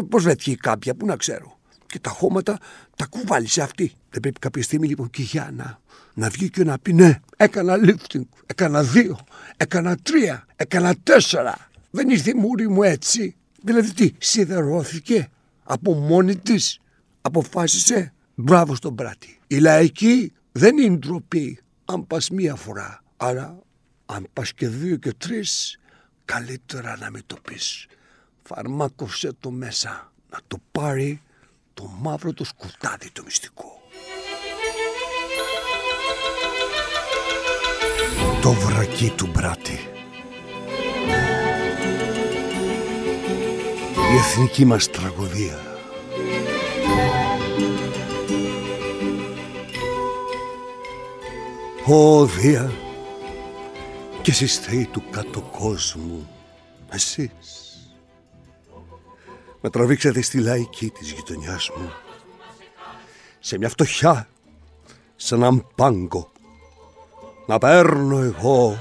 Πώς 0.09 0.23
βρέθηκε 0.23 0.51
η 0.51 0.57
κάπια, 0.57 0.95
πού 0.95 1.07
να 1.07 1.17
ξέρω 1.17 1.59
και 1.87 1.99
τα 1.99 2.11
χώματα 2.11 2.59
τα 2.97 3.07
κουβάλισε 3.07 3.63
αυτή. 3.63 3.93
Δεν 4.11 4.21
πρέπει 4.21 4.39
κάποια 4.39 4.63
στιγμή 4.63 4.89
λοιπόν 4.89 5.11
και 5.11 5.23
η 5.23 5.25
Γιάννα 5.25 5.81
να 6.15 6.29
βγει 6.29 6.51
και 6.51 6.65
να 6.65 6.79
πει 6.79 6.93
ναι, 6.93 7.21
έκανα 7.37 7.77
lifting, 7.85 8.23
έκανα 8.47 8.83
δύο, 8.83 9.19
έκανα 9.57 9.97
τρία, 9.97 10.47
έκανα 10.57 10.95
τέσσερα. 11.03 11.69
Δεν 11.91 12.11
ήρθε 12.11 12.31
η 12.31 12.35
μούρη 12.35 12.69
μου 12.69 12.83
έτσι. 12.83 13.37
Δηλαδή 13.63 13.93
τι, 13.93 14.11
σιδερώθηκε 14.19 15.31
από 15.63 15.95
μόνη 15.95 16.37
της, 16.37 16.81
αποφάσισε. 17.21 18.13
Μπράβο 18.35 18.75
στον 18.75 18.95
πράτη. 18.95 19.39
Η 19.47 19.59
λαϊκή 19.59 20.33
δεν 20.53 20.79
είναι 20.79 20.97
ντροπή 20.97 21.59
αν 21.85 22.07
πας 22.07 22.31
μία 22.31 22.55
φορά. 22.55 23.03
Αλλά 23.17 23.63
αν 24.13 24.27
πας 24.33 24.53
και 24.53 24.69
δύο 24.69 24.97
και 24.97 25.13
τρεις, 25.13 25.79
καλύτερα 26.25 26.97
να 26.97 27.11
μην 27.11 27.23
το 27.27 27.37
πεις. 27.43 27.87
Φαρμάκωσε 28.43 29.33
το 29.41 29.51
μέσα 29.51 30.13
να 30.31 30.39
το 30.49 30.57
πάρει 30.73 31.23
το 31.75 31.91
μαύρο 32.01 32.33
το 32.33 32.45
σκουτάδι 32.45 33.11
το 33.11 33.23
μυστικό. 33.25 33.81
Το 38.43 38.53
βρακί 38.53 39.11
του 39.17 39.27
μπράτη. 39.27 39.79
Η 44.13 44.17
εθνική 44.17 44.65
μας 44.65 44.91
τραγωδία. 44.91 45.59
Ω 51.87 52.27
Δία 52.27 52.82
και 54.23 54.31
εσείς 54.31 54.59
θεοί 54.59 54.87
του 54.87 55.03
κάτω 55.11 55.41
κόσμου, 55.41 56.29
εσείς. 56.91 57.77
Με 59.61 59.71
τραβήξατε 59.71 60.23
στη 60.23 60.39
λαϊκή 60.39 60.91
της 60.91 61.11
γειτονιάς 61.11 61.71
μου. 61.77 61.93
Σε 63.41 63.59
μια 63.59 63.69
φτωχιά 63.69 64.29
σαν 65.17 65.43
έναν 65.43 65.67
πάγκο. 65.75 66.31
Να 67.47 67.59
παίρνω 67.59 68.19
εγώ 68.19 68.79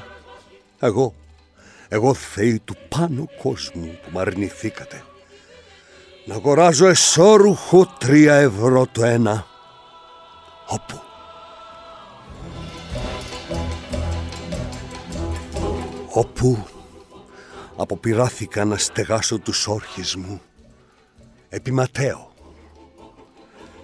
εγώ 0.79 1.13
εγώ 1.88 2.13
θεή 2.13 2.60
του 2.60 2.75
πάνω 2.89 3.29
κόσμου 3.41 4.00
που 4.03 4.10
μ' 4.12 4.19
αρνηθήκατε 4.19 5.03
να 6.25 6.36
αγοράζω 6.36 6.88
εσώρουχο 6.88 7.86
τρία 7.86 8.36
ευρώ 8.36 8.88
το 8.91 9.03
ένα. 9.03 9.45
Όπου 10.67 11.01
όπου 16.13 16.68
αποπειράθηκα 17.75 18.65
να 18.65 18.77
στεγάσω 18.77 19.39
τους 19.39 19.68
όρχες 19.68 20.15
μου 20.15 20.41
επί 21.50 21.72
Ματέο. 21.72 22.34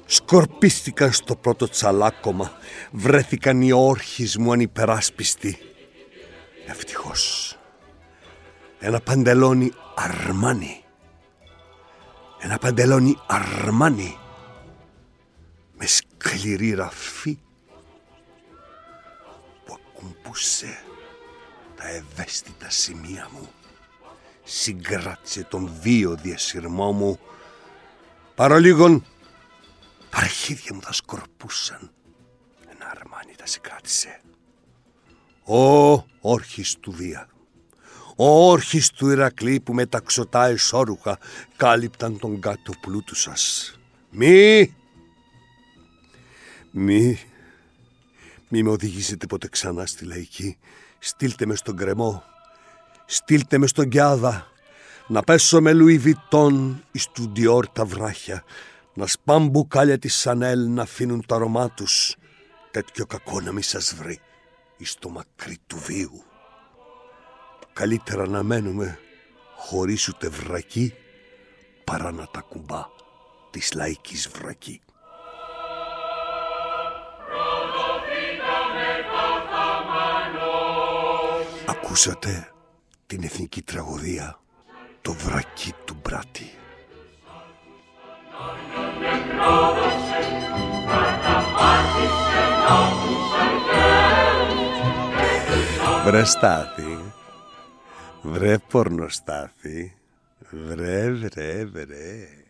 Σκορπίστηκαν 0.05 1.11
στο 1.11 1.35
πρώτο 1.35 1.69
τσαλάκωμα, 1.69 2.51
βρέθηκαν 2.91 3.61
οι 3.61 3.71
όρχες 3.71 4.37
μου 4.37 4.51
ανυπεράσπιστοι. 4.51 5.57
Ευτυχώς. 6.67 7.55
Ένα 8.79 8.99
παντελόνι 8.99 9.71
αρμάνι. 9.95 10.83
Ένα 12.39 12.57
παντελόνι 12.57 13.17
αρμάνι. 13.27 14.17
Με 15.77 15.85
σκληρή 15.85 16.73
ραφή 16.73 17.39
που 19.65 19.77
ακουμπούσε 19.77 20.86
τα 21.77 21.87
ευαίσθητα 21.87 22.69
σημεία 22.69 23.29
μου. 23.33 23.49
Συγκράτησε 24.43 25.43
τον 25.43 25.71
βίο 25.81 26.15
διασυρμό 26.15 26.91
μου 26.91 27.19
Παρολίγων 28.37 29.05
τα 30.09 30.17
αρχίδια 30.17 30.73
μου 30.73 30.81
θα 30.81 30.93
σκορπούσαν. 30.93 31.91
Ένα 32.69 32.93
αρμάνι 32.99 33.35
τα 33.37 33.45
συγκράτησε. 33.45 34.21
Ο 35.43 35.93
όρχης 36.19 36.75
του 36.79 36.91
Δία. 36.91 37.29
Ο 38.15 38.49
όρχης 38.49 38.89
του 38.89 39.09
Ηρακλή 39.09 39.59
που 39.59 39.73
με 39.73 39.85
τα 39.85 39.99
ξωτά 39.99 40.45
εσώρουχα 40.45 41.19
κάλυπταν 41.55 42.19
τον 42.19 42.41
κάτω 42.41 42.73
πλούτου 42.81 43.15
σας. 43.15 43.73
Μη! 44.09 44.75
Μη! 46.71 47.19
Μη 48.47 48.63
με 48.63 48.69
οδηγήσετε 48.69 49.25
ποτέ 49.25 49.47
ξανά 49.47 49.85
στη 49.85 50.05
λαϊκή. 50.05 50.57
Στείλτε 51.07 51.45
με 51.45 51.55
στον 51.55 51.75
κρεμό. 51.75 52.23
Στείλτε 53.05 53.57
με 53.57 53.67
στον 53.67 53.89
Κιάδα 53.89 54.47
να 55.07 55.21
πέσω 55.21 55.61
με 55.61 55.73
Λουί 55.73 55.97
Βιτόν 55.97 56.83
εις 56.91 57.07
του 57.07 57.31
Διόρ 57.33 57.67
τα 57.67 57.85
βράχια, 57.85 58.43
να 58.93 59.07
σπάν 59.07 59.47
μπουκάλια 59.47 59.99
της 59.99 60.15
Σανέλ 60.15 60.69
να 60.69 60.81
αφήνουν 60.81 61.25
τα 61.25 61.35
αρώμά 61.35 61.69
τους, 61.69 62.15
τέτοιο 62.71 63.05
κακό 63.05 63.41
να 63.41 63.51
μη 63.51 63.61
σας 63.61 63.95
βρει 63.95 64.19
εις 64.77 64.95
το 64.99 65.09
μακρύ 65.09 65.57
του 65.67 65.77
βίου. 65.77 66.23
Καλύτερα 67.73 68.27
να 68.27 68.43
μένουμε 68.43 68.99
χωρίς 69.57 70.07
ούτε 70.07 70.29
βρακή, 70.29 70.93
παρά 71.83 72.11
να 72.11 72.27
τα 72.27 72.39
κουμπά 72.39 72.85
της 73.49 73.73
λαϊκής 73.73 74.29
βρακή. 74.29 74.81
Ακούσατε 81.97 82.51
την 83.05 83.23
εθνική 83.23 83.61
τραγωδία 83.61 84.39
το 85.01 85.13
βρακί 85.13 85.73
του 85.85 85.97
μπράτη. 86.03 86.49
Βρε 96.05 96.23
Στάθη, 96.23 97.13
βρε 98.21 98.57
πορνοστάθη, 98.57 99.97
βρε 100.49 101.11
βρε 101.11 101.65
βρε. 101.65 102.46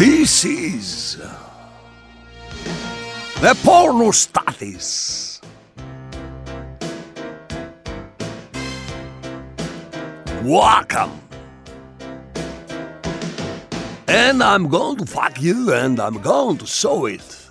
This 0.00 0.46
is 0.46 1.16
the 3.42 3.54
pornostathis. 3.60 5.42
Welcome. 10.42 11.20
And 14.08 14.42
I'm 14.42 14.68
going 14.68 14.96
to 14.96 15.04
fuck 15.04 15.38
you 15.38 15.74
and 15.74 16.00
I'm 16.00 16.22
going 16.22 16.56
to 16.56 16.66
show 16.66 17.04
it. 17.04 17.46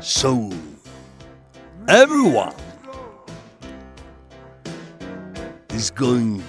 So 0.00 0.52
everyone 1.88 2.52
is 5.70 5.90
going 5.90 6.44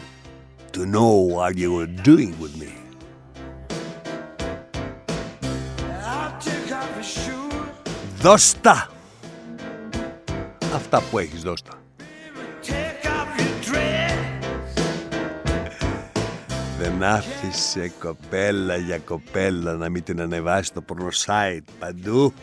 to 0.73 0.85
know 0.85 1.13
what 1.13 1.57
you 1.57 1.71
were 1.71 1.87
doing 1.87 2.37
with 2.41 2.57
me. 2.57 2.84
Δώστα! 8.25 8.89
Αυτά 10.73 11.01
που 11.11 11.19
έχεις 11.19 11.41
δώστα. 11.41 11.71
Δεν 16.79 17.03
άφησε 17.03 17.91
κοπέλα 17.99 18.75
για 18.75 18.97
κοπέλα 18.97 19.73
να 19.73 19.89
μην 19.89 20.03
την 20.03 20.21
ανεβάσει 20.21 20.73
το 20.73 20.83
porno 20.87 21.57
παντού. 21.79 22.33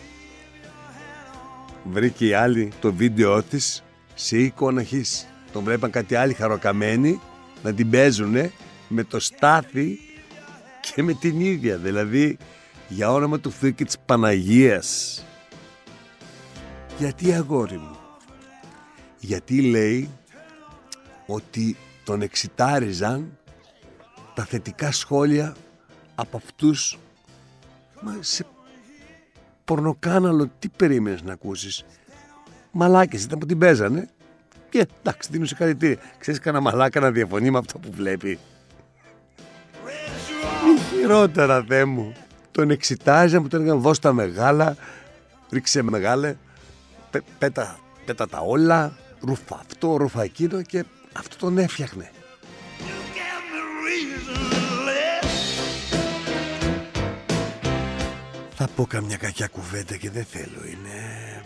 Βρήκε 1.84 2.26
η 2.26 2.32
άλλη 2.32 2.72
το 2.80 2.92
βίντεο 2.92 3.42
της 3.42 3.82
σε 4.14 4.38
εικόνα 4.38 4.82
χής. 4.82 5.28
Τον 5.52 5.64
βλέπαν 5.64 5.90
κάτι 5.90 6.14
άλλοι 6.14 6.34
χαροκαμένοι 6.34 7.20
να 7.62 7.72
την 7.72 7.90
παίζουνε 7.90 8.52
με 8.88 9.04
το 9.04 9.20
στάθι 9.20 9.98
και 10.80 11.02
με 11.02 11.12
την 11.12 11.40
ίδια. 11.40 11.76
Δηλαδή 11.76 12.38
για 12.88 13.12
όνομα 13.12 13.40
του 13.40 13.50
Θεού 13.50 13.74
και 13.74 13.84
της 13.84 13.98
Παναγίας. 13.98 15.22
Γιατί 17.02 17.32
αγόρι 17.32 17.78
μου; 17.78 17.96
Γιατί 19.18 19.62
λέει 19.62 20.10
ότι 21.26 21.76
τον 22.04 22.22
εξητάριζαν 22.22 23.38
τα 24.34 24.44
θετικά 24.44 24.92
σχόλια 24.92 25.54
από 26.14 26.36
αυτούς 26.36 26.98
μα 28.02 28.16
σε 28.20 28.46
πορνοκάναλο 29.64 30.50
τι 30.58 30.68
περίμενες 30.68 31.22
να 31.22 31.32
ακούσεις; 31.32 31.84
Μαλάκες 32.70 33.24
ήταν 33.24 33.38
που 33.38 33.46
την 33.46 33.58
παίζανε. 33.58 34.08
Και 34.70 34.86
εντάξει 35.00 35.28
δίνουν 35.32 35.46
συγχαρητήρια 35.46 35.98
ξέρεις 36.18 36.40
κανένα 36.40 36.62
μαλάκα 36.62 37.00
να 37.00 37.10
διαφωνεί 37.10 37.50
με 37.50 37.58
αυτό 37.58 37.78
που 37.78 37.90
βλέπει. 37.92 38.38
Μη 40.64 40.80
χειρότερα 40.80 41.62
δε 41.62 41.84
μου. 41.84 42.12
Τον 42.50 42.70
εξητάζαν 42.70 43.42
που 43.42 43.48
τον 43.48 43.60
έλεγαν 43.60 43.80
δώσ' 43.80 43.98
τα 43.98 44.12
μεγάλα 44.12 44.76
ρίξε 45.50 45.82
μεγάλε 45.82 46.36
πέτα, 47.38 47.78
πέτα 48.04 48.28
τα 48.28 48.38
όλα 48.38 48.96
ρούφα 49.20 49.54
αυτό, 49.54 49.96
ρούφα 49.96 50.22
εκείνο 50.22 50.62
και 50.62 50.84
αυτό 51.12 51.36
τον 51.36 51.58
έφτιαχνε 51.58 52.10
Θα 58.64 58.70
πω 58.70 58.86
καμιά 58.86 59.16
κακιά 59.16 59.46
κουβέντα 59.46 59.96
και 59.96 60.10
δεν 60.10 60.24
θέλω. 60.24 60.66
Είναι 60.66 61.42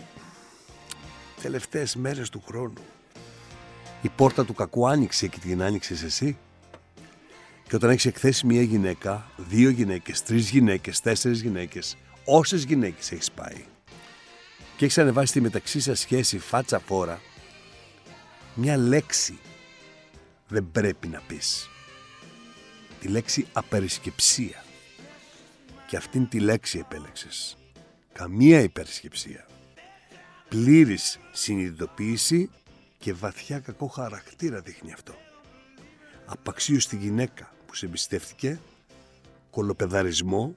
τελευταίες 1.41 1.95
μέρες 1.95 2.29
του 2.29 2.43
χρόνου. 2.47 2.83
Η 4.01 4.09
πόρτα 4.09 4.45
του 4.45 4.53
κακού 4.53 4.87
άνοιξε 4.87 5.27
και 5.27 5.39
την 5.39 5.61
άνοιξες 5.61 6.03
εσύ. 6.03 6.37
Και 7.67 7.75
όταν 7.75 7.89
έχεις 7.89 8.05
εκθέσει 8.05 8.45
μία 8.45 8.61
γυναίκα, 8.61 9.31
δύο 9.37 9.69
γυναίκες, 9.69 10.23
τρεις 10.23 10.49
γυναίκες, 10.49 10.99
τέσσερις 10.99 11.41
γυναίκες, 11.41 11.97
όσες 12.25 12.63
γυναίκες 12.63 13.11
έχεις 13.11 13.31
πάει; 13.31 13.65
Και 14.77 14.85
έχεις 14.85 14.97
ανεβάσει 14.97 15.33
τη 15.33 15.41
μεταξύ 15.41 15.79
σας 15.79 15.99
σχέση 15.99 16.39
φάτσα 16.39 16.79
φόρα, 16.79 17.21
μια 18.53 18.77
λέξη 18.77 19.39
δεν 20.47 20.71
πρέπει 20.71 21.07
να 21.07 21.21
πεις. 21.27 21.69
Τη 22.99 23.07
λέξη 23.07 23.47
απερισκεψία 23.53 24.63
και 25.87 25.97
αυτήν 25.97 26.27
τη 26.27 26.39
λέξη 26.39 26.79
επέλεξες. 26.79 27.57
Καμία 28.13 28.61
υπερσκεψία. 28.61 29.47
Πλήρης 30.49 31.19
συνειδητοποίηση 31.31 32.49
και 32.97 33.13
βαθιά 33.13 33.59
κακό 33.59 33.87
χαρακτήρα 33.87 34.59
δείχνει 34.59 34.93
αυτό. 34.93 35.13
Απαξίως 36.25 36.83
στη 36.83 36.95
γυναίκα 36.95 37.51
που 37.65 37.75
σε 37.75 37.85
εμπιστεύτηκε, 37.85 38.59
κολοπεδαρισμό 39.49 40.55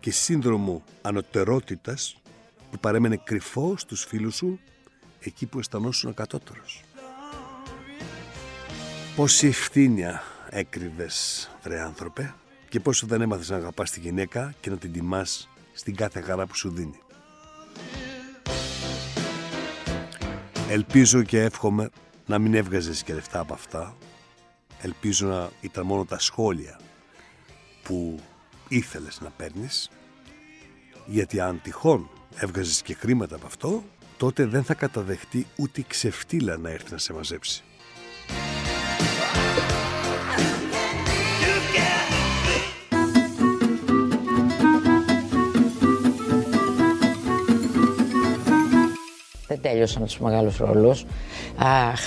και 0.00 0.10
σύνδρομο 0.10 0.84
ανωτερότητας 1.02 2.16
που 2.74 2.80
παρέμενε 2.80 3.16
κρυφό 3.16 3.74
στους 3.76 4.04
φίλους 4.04 4.36
σου 4.36 4.60
εκεί 5.20 5.46
που 5.46 5.58
αισθανόσουν 5.58 6.10
ακατότερος. 6.10 6.82
Πόση 9.16 9.46
ευθύνια 9.46 10.22
έκρυβες, 10.48 11.50
βρε 11.62 11.80
άνθρωπε, 11.80 12.34
και 12.68 12.80
πόσο 12.80 13.06
δεν 13.06 13.20
έμαθες 13.20 13.48
να 13.50 13.56
αγαπάς 13.56 13.90
τη 13.90 14.00
γυναίκα 14.00 14.54
και 14.60 14.70
να 14.70 14.76
την 14.76 14.92
τιμάς 14.92 15.48
στην 15.72 15.96
κάθε 15.96 16.20
χαρά 16.20 16.46
που 16.46 16.56
σου 16.56 16.70
δίνει. 16.70 16.98
Ελπίζω 20.68 21.22
και 21.22 21.42
εύχομαι 21.42 21.90
να 22.26 22.38
μην 22.38 22.54
έβγαζες 22.54 23.02
και 23.02 23.14
λεφτά 23.14 23.38
από 23.40 23.54
αυτά. 23.54 23.96
Ελπίζω 24.82 25.26
να 25.26 25.50
ήταν 25.60 25.86
μόνο 25.86 26.04
τα 26.04 26.18
σχόλια 26.18 26.80
που 27.82 28.20
ήθελες 28.68 29.20
να 29.20 29.30
παίρνεις. 29.30 29.90
Γιατί 31.06 31.40
αν 31.40 31.60
τυχόν 31.62 32.10
έβγαζες 32.34 32.82
και 32.82 32.94
χρήματα 32.94 33.36
από 33.36 33.46
αυτό, 33.46 33.82
τότε 34.16 34.46
δεν 34.46 34.64
θα 34.64 34.74
καταδεχτεί 34.74 35.46
ούτε 35.56 35.80
η 35.80 35.84
ξεφτύλα 35.88 36.56
να 36.56 36.70
έρθει 36.70 36.92
να 36.92 36.98
σε 36.98 37.12
μαζέψει. 37.12 37.62
δεν 49.54 49.62
τέλειωσαν 49.62 50.04
τους 50.04 50.18
μεγάλους 50.18 50.56
ρόλους. 50.56 51.04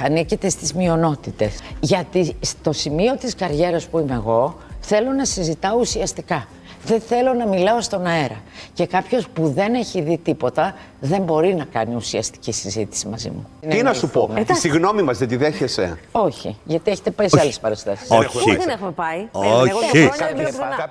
ανήκετε 0.04 0.50
στις 0.50 0.74
μειονότητες. 0.74 1.60
Γιατί 1.80 2.36
στο 2.40 2.72
σημείο 2.72 3.16
της 3.16 3.36
καριέρας 3.36 3.88
που 3.88 4.00
είμαι 4.00 4.14
εγώ, 4.14 4.58
θέλω 4.80 5.12
να 5.12 5.26
συζητάω 5.26 5.80
ουσιαστικά. 5.80 6.48
Δεν 6.84 7.02
θέλω 7.02 7.34
να 7.34 7.48
μιλάω 7.48 7.82
στον 7.82 8.06
αέρα. 8.06 8.42
Και 8.74 8.86
κάποιος 8.86 9.28
που 9.28 9.50
δεν 9.50 9.74
έχει 9.74 10.02
δει 10.02 10.18
τίποτα 10.18 10.76
δεν 11.00 11.22
μπορεί 11.22 11.56
να 11.56 11.66
κάνει 11.66 11.96
ουσιαστική 11.96 12.52
συζήτηση 12.52 13.08
μαζί 13.08 13.30
μου. 13.30 13.48
Τι 13.70 13.82
να 13.82 13.94
σου 13.94 14.10
πω, 14.10 14.30
τη 14.48 14.54
συγγνώμη 14.54 15.02
μας 15.02 15.18
δεν 15.18 15.28
τη 15.28 15.36
δέχεσαι; 15.36 15.98
Όχι, 16.12 16.58
γιατί 16.64 16.92
έχετε 16.92 17.12
πάει 17.12 17.30
σε 17.30 17.40
άλλες 17.40 17.60
παραστάσεις. 17.60 18.10
Όχι. 18.10 18.56
Δεν 18.56 18.70
έχουμε 18.70 18.92
πάει. 18.92 19.28
Όχι. 19.32 20.10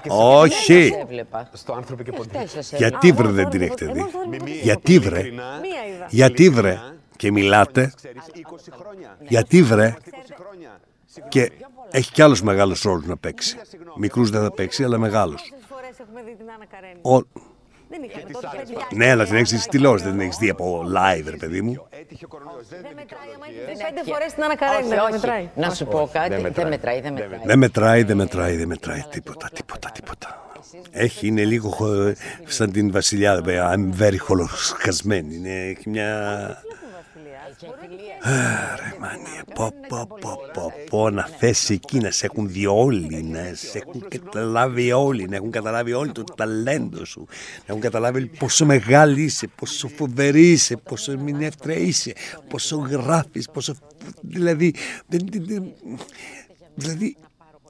Όχι. 0.09 0.95
Στο 1.53 1.73
άνθρωπο 1.73 2.03
και 2.03 2.13
ποτέ. 2.13 2.47
Γιατί 2.77 3.13
βρε 3.13 3.29
δεν 3.29 3.49
την 3.49 3.63
έχετε 3.63 3.87
δει. 3.87 4.05
Γιατί 4.63 4.99
βρε. 4.99 5.23
Γιατί 6.09 6.51
βρε. 6.51 6.79
Και 7.17 7.31
μιλάτε. 7.31 7.93
Γιατί 9.29 9.63
βρε. 9.63 9.95
Και 11.29 11.53
έχει 11.91 12.13
κι 12.13 12.23
άλλους 12.23 12.43
μεγάλους 12.43 12.83
ρόλους 12.83 13.07
να 13.07 13.17
παίξει. 13.17 13.57
Μικρούς 13.97 14.31
δεν 14.31 14.43
θα 14.43 14.53
παίξει, 14.53 14.85
αλλά 14.85 14.99
μεγάλους 14.99 15.53
έχουμε 16.01 16.23
δει 16.23 16.35
την 16.41 16.51
Άννα 16.51 16.67
Καρένη. 16.67 17.01
Ο... 17.03 17.45
Δεν 17.89 18.03
είχαμε 18.03 18.31
τότε 18.33 18.95
Ναι, 18.95 19.11
αλλά 19.11 19.25
την 19.25 19.35
έχεις 19.35 19.51
δει 19.51 19.59
στη 19.59 19.69
τηλεόραση, 19.69 20.05
δεν 20.05 20.13
την 20.13 20.21
έχεις 20.21 20.37
δει 20.37 20.49
από 20.49 20.85
live, 20.97 21.27
ρε 21.31 21.37
παιδί 21.37 21.63
μου. 21.63 21.87
Δεν 22.69 22.95
μετράει, 22.95 23.31
άμα 23.35 23.47
έχει 23.69 23.83
πέντε 23.85 24.11
φορές 24.13 24.33
την 24.33 24.43
Άννα 24.43 24.57
Καρένη. 24.57 24.89
Δεν 24.89 24.99
μετράει. 25.11 25.49
Να 25.55 25.71
σου 25.71 25.87
πω 25.87 26.11
κάτι, 26.13 26.29
δεν 26.29 26.41
μετράει, 26.41 27.01
δεν 27.01 27.13
μετράει. 27.13 27.41
Δεν 27.45 27.59
μετράει, 27.59 28.03
δεν 28.03 28.17
μετράει, 28.17 28.57
δεν 28.57 28.69
μετράει 28.69 29.05
τίποτα, 29.11 29.49
τίποτα, 29.53 29.91
τίποτα. 29.91 30.41
Έχει, 30.91 31.27
είναι 31.27 31.45
λίγο 31.45 31.77
σαν 32.45 32.73
την 32.73 32.93
Βασιλιά, 32.93 33.43
I'm 33.47 34.03
very 34.03 34.19
χολοσκασμένη. 34.19 35.51
Έχει 35.51 35.89
μια 35.91 36.63
Ρε 38.77 38.97
μάνια, 39.01 39.45
πω 39.55 39.73
πω 39.89 40.07
πω 40.21 40.39
πω 40.53 40.73
πω 40.91 41.11
να 41.11 41.27
θες 41.27 41.71
εκεί 41.71 41.99
να 41.99 42.11
σε 42.11 42.27
έχουν 42.27 42.49
δει 42.49 42.67
όλοι, 42.67 43.23
να 43.23 43.55
σε 43.55 43.79
έχουν 43.79 44.09
καταλάβει 44.09 44.93
όλοι, 44.93 45.29
να 45.29 45.37
έχουν 45.37 45.51
καταλάβει 45.51 45.93
όλοι 45.93 46.13
το 46.13 46.25
ταλέντο 46.25 47.05
σου, 47.05 47.27
να 47.57 47.65
έχουν 47.67 47.81
καταλάβει 47.81 48.27
πόσο 48.27 48.65
μεγάλη 48.65 49.23
είσαι, 49.23 49.47
πόσο 49.47 49.89
φοβερή 49.89 50.51
είσαι, 50.51 50.77
πόσο 50.77 51.19
μηνεύτρα 51.19 51.75
είσαι, 51.75 52.13
πόσο 52.49 52.77
γράφεις, 52.77 53.49
πόσο... 53.53 53.75
Δηλαδή, 54.21 54.75
δηλαδή 56.75 57.17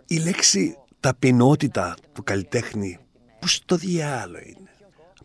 η 0.07 0.17
λέξη 0.19 0.77
ταπεινότητα 1.01 1.97
του 2.13 2.23
καλλιτέχνη, 2.23 2.99
που 3.39 3.49
στο 3.49 3.77
διάλογο 3.77 4.45
είναι; 4.47 4.71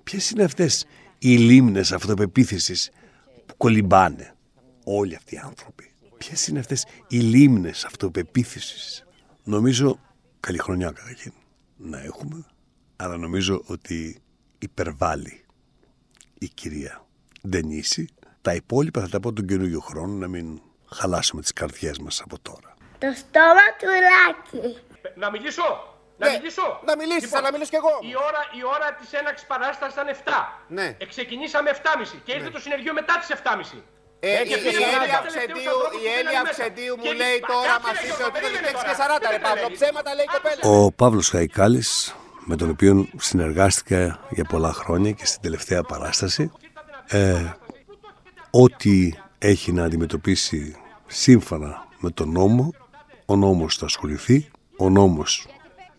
Ποιες 0.04 0.30
είναι 0.30 0.44
αυτές 0.44 0.86
οι 1.18 1.38
λίμνες 1.38 1.92
αυτοπεποίθησης 1.92 2.90
που 3.46 3.58
κολυμπάνε; 3.58 4.36
Όλοι 4.84 5.16
αυτοί 5.16 5.36
οι 5.36 5.38
άνθρωποι. 5.38 5.94
Ποιες 6.18 6.48
είναι 6.48 6.60
αυτές 6.60 6.86
οι 7.08 7.18
λίμνες 7.20 7.86
αυτοπεποίθησης; 7.86 9.06
Νομίζω 9.44 10.00
καλή 10.40 10.58
χρονιά 10.58 10.92
καταρχήν 10.92 11.34
να 11.78 12.00
έχουμε, 12.02 12.46
αλλά 12.96 13.18
νομίζω 13.18 13.64
ότι 13.66 14.22
υπερβάλλει 14.60 15.46
η 16.40 16.48
κυρία 16.48 17.06
Ντενίση. 17.48 18.08
Τα 18.42 18.54
υπόλοιπα 18.54 19.02
θα 19.02 19.10
τα 19.10 19.20
πω 19.20 19.34
τον 19.34 19.48
καινούριο 19.48 19.80
χρόνο 19.80 20.14
να 20.14 20.28
μην 20.28 20.62
χαλάσουμε 20.92 21.42
τις 21.42 21.54
καρδιές 21.54 22.00
μας 22.00 22.22
από 22.22 22.40
τώρα. 22.40 22.74
Το 22.98 23.08
στόμα 23.16 23.66
του 23.80 23.88
Λάκη. 24.08 24.78
Να 25.16 25.32
μιλήσω! 25.32 25.90
Να 26.18 26.30
Ναι, 26.30 26.38
μιλήσω. 26.38 26.82
να 26.86 26.96
μιλήσεις, 26.98 27.24
Λοιπόν, 27.24 27.42
να 27.44 27.52
μιλήσω 27.52 27.70
κι 27.70 27.76
εγώ. 27.76 27.94
Η 28.12 28.16
ώρα, 28.28 28.42
η 28.60 28.62
ώρα 28.76 28.88
της 29.00 29.14
έναξης 29.14 29.48
παράστασης 29.48 29.94
ήταν 29.94 30.08
7. 30.08 30.64
Ναι. 30.68 30.88
Ε, 31.00 31.06
ξεκινήσαμε 31.06 31.70
7.30 31.70 32.18
και 32.26 32.32
ήρθε 32.34 32.50
το 32.50 32.60
συνεργείο 32.60 32.94
μετά 32.94 33.14
τις 33.20 33.30
7.30. 33.30 33.84
Ε, 34.24 34.30
η, 34.30 34.48
και 34.50 34.56
η 34.58 34.62
πήγαμε 34.64 34.86
Έλια 34.86 35.20
τελευταίους 35.22 35.34
Ψεντίου, 35.34 35.76
ανθρώπους 35.76 36.00
η 36.00 36.06
που 36.06 36.18
Έλια 36.20 36.24
μπαίνανε 36.24 36.48
μέσα. 36.48 36.56
Ψεντίου 36.58 36.94
μου 36.98 37.06
Και 37.06 37.14
λέει 37.22 37.36
είπα, 37.40 37.48
τώρα 37.54 37.74
κάτσε, 37.74 37.84
μα 37.84 37.92
ρε, 37.92 38.00
είπε 38.00 38.16
Γιώργο, 38.18 38.26
ότι 38.30 38.38
ήταν 38.38 38.42
περίμενε 38.44 38.70
6 38.72 38.86
και 38.88 38.94
τώρα. 39.00 39.14
40 39.24 39.26
ρε 39.34 39.36
Δεν 39.36 39.44
Παύλο. 39.46 39.60
τρελαίνεις. 39.60 39.80
Ψέματα 39.80 40.10
λέει 40.18 40.28
η 40.30 40.34
κοπέλα. 40.36 40.62
Ο 40.74 40.76
Παύλος 41.02 41.28
Χαϊκάλης 41.34 41.90
με 42.50 42.56
τον 42.60 42.68
οποίο 42.76 42.92
συνεργάστηκα 43.30 44.00
για 44.38 44.46
πολλά 44.54 44.72
χρόνια 44.82 45.12
και 45.20 45.26
στην 45.32 45.42
τελευταία 45.46 45.82
παράσταση 45.92 46.44
ε, 47.08 47.46
ό,τι 48.64 48.94
έχει 49.52 49.70
να 49.78 49.84
αντιμετωπίσει 49.84 50.76
σύμφωνα 51.08 51.88
με 52.00 52.10
τον 52.10 52.32
νόμο 52.32 52.74
ο 53.26 53.36
νόμος 53.36 53.76
θα 53.78 53.86
ασχοληθεί 53.86 54.38
ο 54.78 54.90
νόμος 54.90 55.48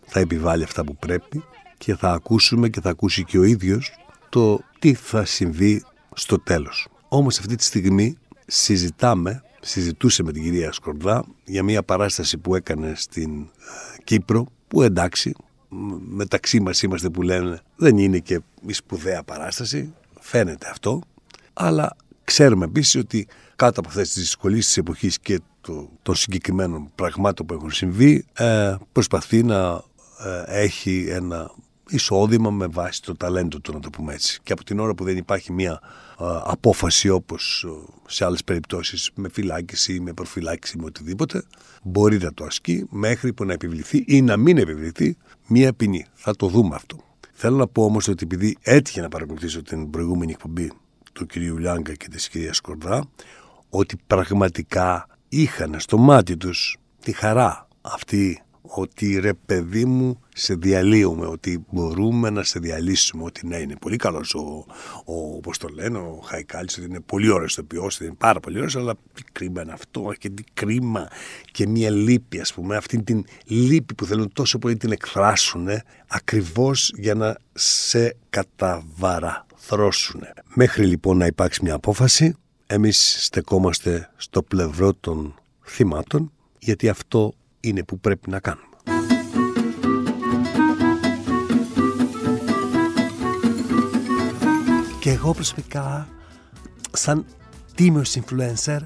θα 0.05 0.19
επιβάλλει 0.19 0.63
αυτά 0.63 0.83
που 0.83 0.95
πρέπει 0.95 1.45
και 1.77 1.95
θα 1.95 2.09
ακούσουμε 2.11 2.69
και 2.69 2.81
θα 2.81 2.89
ακούσει 2.89 3.23
και 3.23 3.37
ο 3.37 3.43
ίδιος 3.43 3.93
το 4.29 4.59
τι 4.79 4.93
θα 4.93 5.25
συμβεί 5.25 5.85
στο 6.15 6.39
τέλος. 6.39 6.87
Όμως 7.15 7.39
αυτή 7.39 7.55
τη 7.55 7.63
στιγμή 7.63 8.17
συζητάμε, 8.47 9.43
συζητούσε 9.61 10.23
με 10.23 10.31
την 10.31 10.43
κυρία 10.43 10.71
Σκορδά 10.71 11.25
για 11.45 11.63
μια 11.63 11.83
παράσταση 11.83 12.37
που 12.37 12.55
έκανε 12.55 12.93
στην 12.95 13.41
ε, 13.41 13.45
Κύπρο 14.03 14.45
που 14.67 14.81
εντάξει 14.81 15.35
μ, 15.69 15.93
μεταξύ 15.99 16.59
μας 16.59 16.81
είμαστε 16.81 17.09
που 17.09 17.21
λένε 17.21 17.59
δεν 17.75 17.97
είναι 17.97 18.19
και 18.19 18.41
η 18.65 18.73
σπουδαία 18.73 19.23
παράσταση, 19.23 19.93
φαίνεται 20.19 20.67
αυτό. 20.69 21.01
Αλλά 21.53 21.95
ξέρουμε 22.23 22.65
επίσης 22.65 22.95
ότι 22.95 23.27
κάτω 23.55 23.79
από 23.79 23.89
αυτές 23.89 24.11
τις 24.11 24.21
δυσκολίες 24.21 24.65
της 24.65 24.77
εποχής 24.77 25.19
και 25.19 25.39
το, 25.61 25.89
των 26.01 26.15
συγκεκριμένων 26.15 26.91
πραγμάτων 26.95 27.45
που 27.45 27.53
έχουν 27.53 27.71
συμβεί 27.71 28.25
ε, 28.33 28.75
προσπαθεί 28.91 29.43
να 29.43 29.83
ε, 30.25 30.43
έχει 30.61 31.05
ένα 31.09 31.51
εισόδημα 31.89 32.49
με 32.49 32.67
βάση 32.67 33.01
το 33.01 33.15
ταλέντο 33.15 33.59
του 33.59 33.73
να 33.73 33.79
το 33.79 33.89
πούμε 33.89 34.13
έτσι 34.13 34.39
και 34.43 34.53
από 34.53 34.63
την 34.63 34.79
ώρα 34.79 34.93
που 34.93 35.03
δεν 35.03 35.17
υπάρχει 35.17 35.51
μια 35.51 35.79
ε, 36.19 36.25
απόφαση 36.43 37.09
όπως 37.09 37.65
ε, 37.67 37.93
σε 38.07 38.25
άλλες 38.25 38.43
περιπτώσεις 38.43 39.11
με 39.15 39.29
φυλάκιση 39.29 39.93
ή 39.93 39.99
με 39.99 40.13
προφυλάκιση 40.13 40.77
με 40.77 40.85
οτιδήποτε 40.85 41.43
μπορεί 41.83 42.17
να 42.17 42.33
το 42.33 42.43
ασκεί 42.43 42.85
μέχρι 42.89 43.33
που 43.33 43.45
να 43.45 43.53
επιβληθεί 43.53 44.03
ή 44.07 44.21
να 44.21 44.37
μην 44.37 44.57
επιβληθεί 44.57 45.17
μια 45.47 45.73
ποινή. 45.73 46.05
Θα 46.13 46.35
το 46.35 46.47
δούμε 46.47 46.75
αυτό. 46.75 46.97
Θέλω 47.33 47.57
να 47.57 47.67
πω 47.67 47.83
όμως 47.83 48.07
ότι 48.07 48.23
επειδή 48.23 48.57
έτυχε 48.61 49.01
να 49.01 49.09
παρακολουθήσω 49.09 49.61
την 49.61 49.89
προηγούμενη 49.89 50.31
εκπομπή 50.31 50.71
του 51.13 51.25
κυρίου 51.25 51.57
Λιάγκα 51.57 51.93
και 51.93 52.07
της 52.07 52.29
κυρίας 52.29 52.59
Κορδά 52.59 53.05
ότι 53.69 53.97
πραγματικά 54.07 55.07
είχαν 55.29 55.75
στο 55.79 55.97
μάτι 55.97 56.37
τους 56.37 56.77
τη 56.99 57.11
χαρά 57.11 57.67
αυτή 57.81 58.41
ότι 58.65 59.19
ρε 59.19 59.33
παιδί 59.33 59.85
μου 59.85 60.19
σε 60.35 60.55
διαλύουμε, 60.55 61.25
ότι 61.25 61.65
μπορούμε 61.71 62.29
να 62.29 62.43
σε 62.43 62.59
διαλύσουμε, 62.59 63.23
ότι 63.23 63.47
ναι 63.47 63.57
είναι 63.57 63.75
πολύ 63.75 63.95
καλός 63.95 64.33
ο, 64.35 64.65
ο 65.05 65.35
όπως 65.35 65.57
το 65.57 65.67
λένε, 65.67 65.97
ο 65.97 66.19
Χαϊκάλης, 66.23 66.77
ότι 66.77 66.85
είναι 66.85 66.99
πολύ 66.99 67.29
ωραίος 67.29 67.55
τοπιός, 67.55 67.95
ότι 67.95 68.05
είναι 68.05 68.15
πάρα 68.17 68.39
πολύ 68.39 68.55
ωραίος, 68.57 68.75
αλλά 68.75 68.95
τι 69.13 69.23
κρίμα 69.31 69.61
είναι 69.61 69.71
αυτό 69.71 70.13
και 70.17 70.29
τι 70.29 70.43
κρίμα 70.53 71.07
και 71.51 71.67
μια 71.67 71.89
λύπη 71.89 72.39
ας 72.39 72.53
πούμε, 72.53 72.75
αυτή 72.75 73.03
την 73.03 73.25
λύπη 73.45 73.93
που 73.93 74.05
θέλουν 74.05 74.33
τόσο 74.33 74.57
πολύ 74.57 74.77
την 74.77 74.91
εκφράσουν 74.91 75.67
ακριβώς 76.07 76.93
για 76.97 77.15
να 77.15 77.37
σε 77.53 78.15
καταβαραθρώσουν. 78.29 80.21
Μέχρι 80.53 80.85
λοιπόν 80.85 81.17
να 81.17 81.25
υπάρξει 81.25 81.59
μια 81.63 81.73
απόφαση, 81.73 82.35
εμείς 82.67 83.25
στεκόμαστε 83.25 84.09
στο 84.15 84.43
πλευρό 84.43 84.93
των 84.93 85.35
θυμάτων, 85.63 86.31
γιατί 86.59 86.89
αυτό 86.89 87.33
είναι 87.63 87.83
που 87.83 87.99
πρέπει 87.99 88.29
να 88.29 88.39
κάνουμε. 88.39 88.67
Και 94.99 95.09
εγώ 95.09 95.33
προσωπικά, 95.33 96.07
σαν 96.91 97.25
τίμιος 97.75 98.17
influencer, 98.19 98.79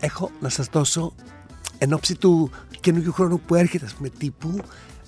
έχω 0.00 0.30
να 0.40 0.48
σας 0.48 0.66
δώσω 0.66 1.14
εν 1.78 1.92
ώψη 1.92 2.14
του 2.14 2.50
καινούργιου 2.80 3.12
χρόνου 3.12 3.40
που 3.40 3.54
έρχεται, 3.54 3.84
ας 3.84 3.94
πούμε, 3.94 4.08
τύπου, 4.08 4.58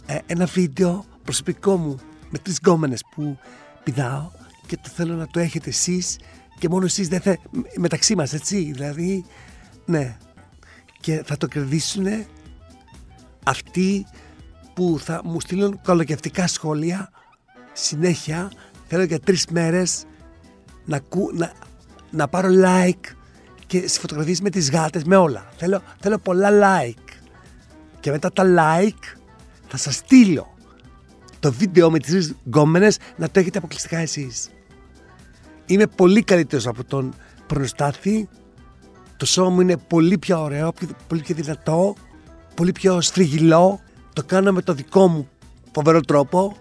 ε, 0.07 0.18
ένα 0.27 0.46
βίντεο 0.46 1.05
προσωπικό 1.25 1.77
μου 1.77 1.99
με 2.31 2.38
τρεις 2.38 2.57
γκόμενες 2.57 3.05
που 3.14 3.38
πηδάω 3.85 4.31
και 4.66 4.77
το 4.77 4.88
θέλω 4.94 5.14
να 5.14 5.27
το 5.27 5.40
έχετε 5.40 5.68
εσείς 5.68 6.18
και 6.59 6.68
μόνο 6.68 6.85
εσείς 6.85 7.09
δεν 7.09 7.20
θα... 7.20 7.38
μεταξύ 7.77 8.14
μας, 8.14 8.33
έτσι, 8.33 8.70
δηλαδή, 8.73 9.25
ναι. 9.87 10.16
Και 11.01 11.23
θα 11.25 11.37
το 11.37 11.46
κερδίσουν 11.46 12.07
αυτοί 13.50 14.06
που 14.74 14.98
θα 15.02 15.20
μου 15.24 15.40
στείλουν 15.40 15.80
κολοκευτικά 15.82 16.46
σχόλια 16.46 17.10
συνέχεια 17.72 18.50
θέλω 18.86 19.02
για 19.02 19.20
τρεις 19.20 19.46
μέρες 19.50 20.04
να, 20.84 20.98
κου, 20.98 21.30
να, 21.34 21.52
να 22.10 22.28
πάρω 22.28 22.48
like 22.64 23.14
και 23.66 23.78
στις 23.78 23.98
φωτογραφίες 23.98 24.40
με 24.40 24.50
τις 24.50 24.70
γάτες, 24.70 25.04
με 25.04 25.16
όλα. 25.16 25.48
Θέλω, 25.56 25.82
θέλω 26.00 26.18
πολλά 26.18 26.48
like. 26.50 27.12
Και 28.00 28.10
μετά 28.10 28.32
τα 28.32 28.44
like 28.58 29.18
θα 29.68 29.76
σας 29.76 29.94
στείλω 29.94 30.54
το 31.40 31.52
βίντεο 31.52 31.90
με 31.90 31.98
τις 31.98 32.10
τρεις 32.10 32.34
γκόμενες 32.46 32.98
να 33.16 33.30
το 33.30 33.40
έχετε 33.40 33.58
αποκλειστικά 33.58 33.98
εσείς. 33.98 34.48
Είμαι 35.66 35.86
πολύ 35.86 36.22
καλύτερος 36.22 36.66
από 36.66 36.84
τον 36.84 37.14
προνοστάθη. 37.46 38.28
Το 39.16 39.26
σώμα 39.26 39.50
μου 39.50 39.60
είναι 39.60 39.76
πολύ 39.76 40.18
πιο 40.18 40.42
ωραίο, 40.42 40.72
πιο- 40.72 40.88
πολύ 41.08 41.22
πιο 41.22 41.34
δυνατό, 41.34 41.94
πολύ 42.54 42.72
πιο 42.72 43.00
σφριγγυλό. 43.00 43.80
Το 44.12 44.22
κάνω 44.26 44.52
με 44.52 44.62
το 44.62 44.74
δικό 44.74 45.08
μου 45.08 45.28
φοβερό 45.72 46.00
τρόπο. 46.00 46.56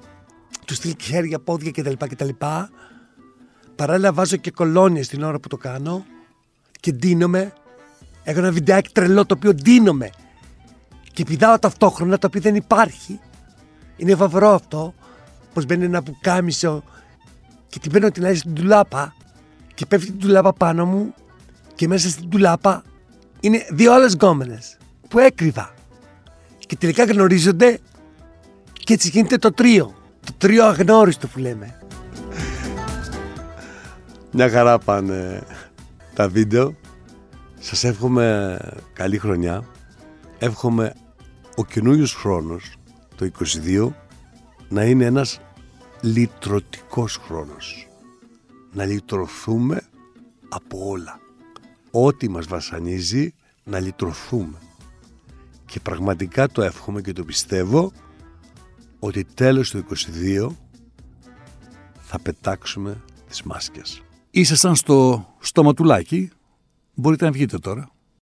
Του 0.66 0.74
στείλει 0.74 0.96
και 0.96 1.04
χέρια, 1.04 1.40
πόδια 1.40 1.72
κτλ. 1.72 1.94
κτλ. 1.94 2.30
Παράλληλα 3.76 4.14
βάζω 4.14 4.36
και 4.36 4.52
κολόνια 4.52 5.04
στην 5.04 5.24
ώρα 5.24 5.40
που 5.40 5.48
το 5.48 5.58
κάνω 5.58 6.06
και 6.80 6.92
ντύνομαι. 6.92 7.54
Έχω 8.24 8.40
ένα 8.40 8.52
βιντεάκι 8.52 8.90
τρελό 8.94 9.26
το 9.26 9.36
οποίο 9.38 9.54
ντύνομαι 9.54 10.10
και 11.14 11.24
πηδάω 11.24 11.60
ταυτόχρονα 11.60 12.18
το 12.18 12.28
οποίο 12.28 12.42
δεν 12.42 12.56
υπάρχει. 12.56 13.20
Είναι 13.98 14.16
φοβερό 14.16 14.50
αυτό. 14.50 14.94
Πως 15.54 15.66
μπαίνει 15.66 15.86
ένα 15.86 16.04
πουκάμισο 16.04 16.84
και 17.68 17.80
την 17.80 17.92
παίρνω 17.92 18.12
την 18.12 18.26
άλλη 18.26 18.36
στην 18.36 18.54
τουλάπα 18.54 19.16
και 19.74 19.86
πέφτει 19.86 20.12
την 20.12 20.20
τουλάπα 20.20 20.54
πάνω 20.54 20.86
μου 20.86 21.14
και 21.76 21.88
μέσα 21.88 22.10
στην 22.10 22.30
τουλάπα 22.30 22.84
είναι 23.40 23.66
δύο 23.72 23.94
άλλες 23.94 24.14
γκόμενες 24.14 24.78
που 25.08 25.20
έκρυβα 25.20 25.74
και 26.70 26.76
τελικά 26.76 27.04
γνωρίζονται 27.04 27.80
και 28.74 28.94
έτσι 28.94 29.10
γίνεται 29.10 29.38
το 29.38 29.52
τρίο. 29.52 29.94
Το 30.26 30.34
τρίο 30.38 30.66
αγνώριστο 30.66 31.28
που 31.28 31.40
λέμε. 31.40 31.80
Μια 34.32 34.50
χαρά 34.50 34.80
πάνε 34.80 35.44
τα 36.14 36.30
βίντεο. 36.30 36.76
Σας 37.60 37.84
εύχομαι 37.84 38.58
καλή 38.94 39.18
χρονιά. 39.18 39.66
Εύχομαι 40.40 40.94
ο 41.56 41.66
καινούριο 41.66 42.06
χρόνος, 42.06 42.76
το 43.16 43.26
22, 43.26 43.92
να 44.70 44.84
είναι 44.84 45.06
ένας 45.06 45.40
λυτρωτικός 46.02 47.18
χρόνος. 47.18 47.88
Να 48.74 48.86
λυτρωθούμε 48.86 49.82
από 50.50 50.90
όλα. 50.90 51.20
Ό,τι 51.92 52.30
μας 52.30 52.46
βασανίζει, 52.46 53.34
να 53.64 53.80
λυτρωθούμε. 53.80 54.58
Και 55.70 55.80
πραγματικά 55.80 56.48
το 56.48 56.62
εύχομαι 56.62 57.02
και 57.02 57.14
το 57.14 57.24
πιστεύω 57.24 57.92
ότι 59.00 59.24
τέλος 59.24 59.70
του 59.70 59.86
22 60.38 60.50
θα 62.00 62.20
πετάξουμε 62.20 63.02
τις 63.28 63.44
μάσκες. 63.44 64.04
Ήσασταν 64.32 64.76
στο 64.76 65.28
στοματουλάκι. 65.40 66.30
Μπορείτε 66.94 67.26
να 67.26 67.32
βγείτε 67.32 67.58
τώρα. 67.58 67.92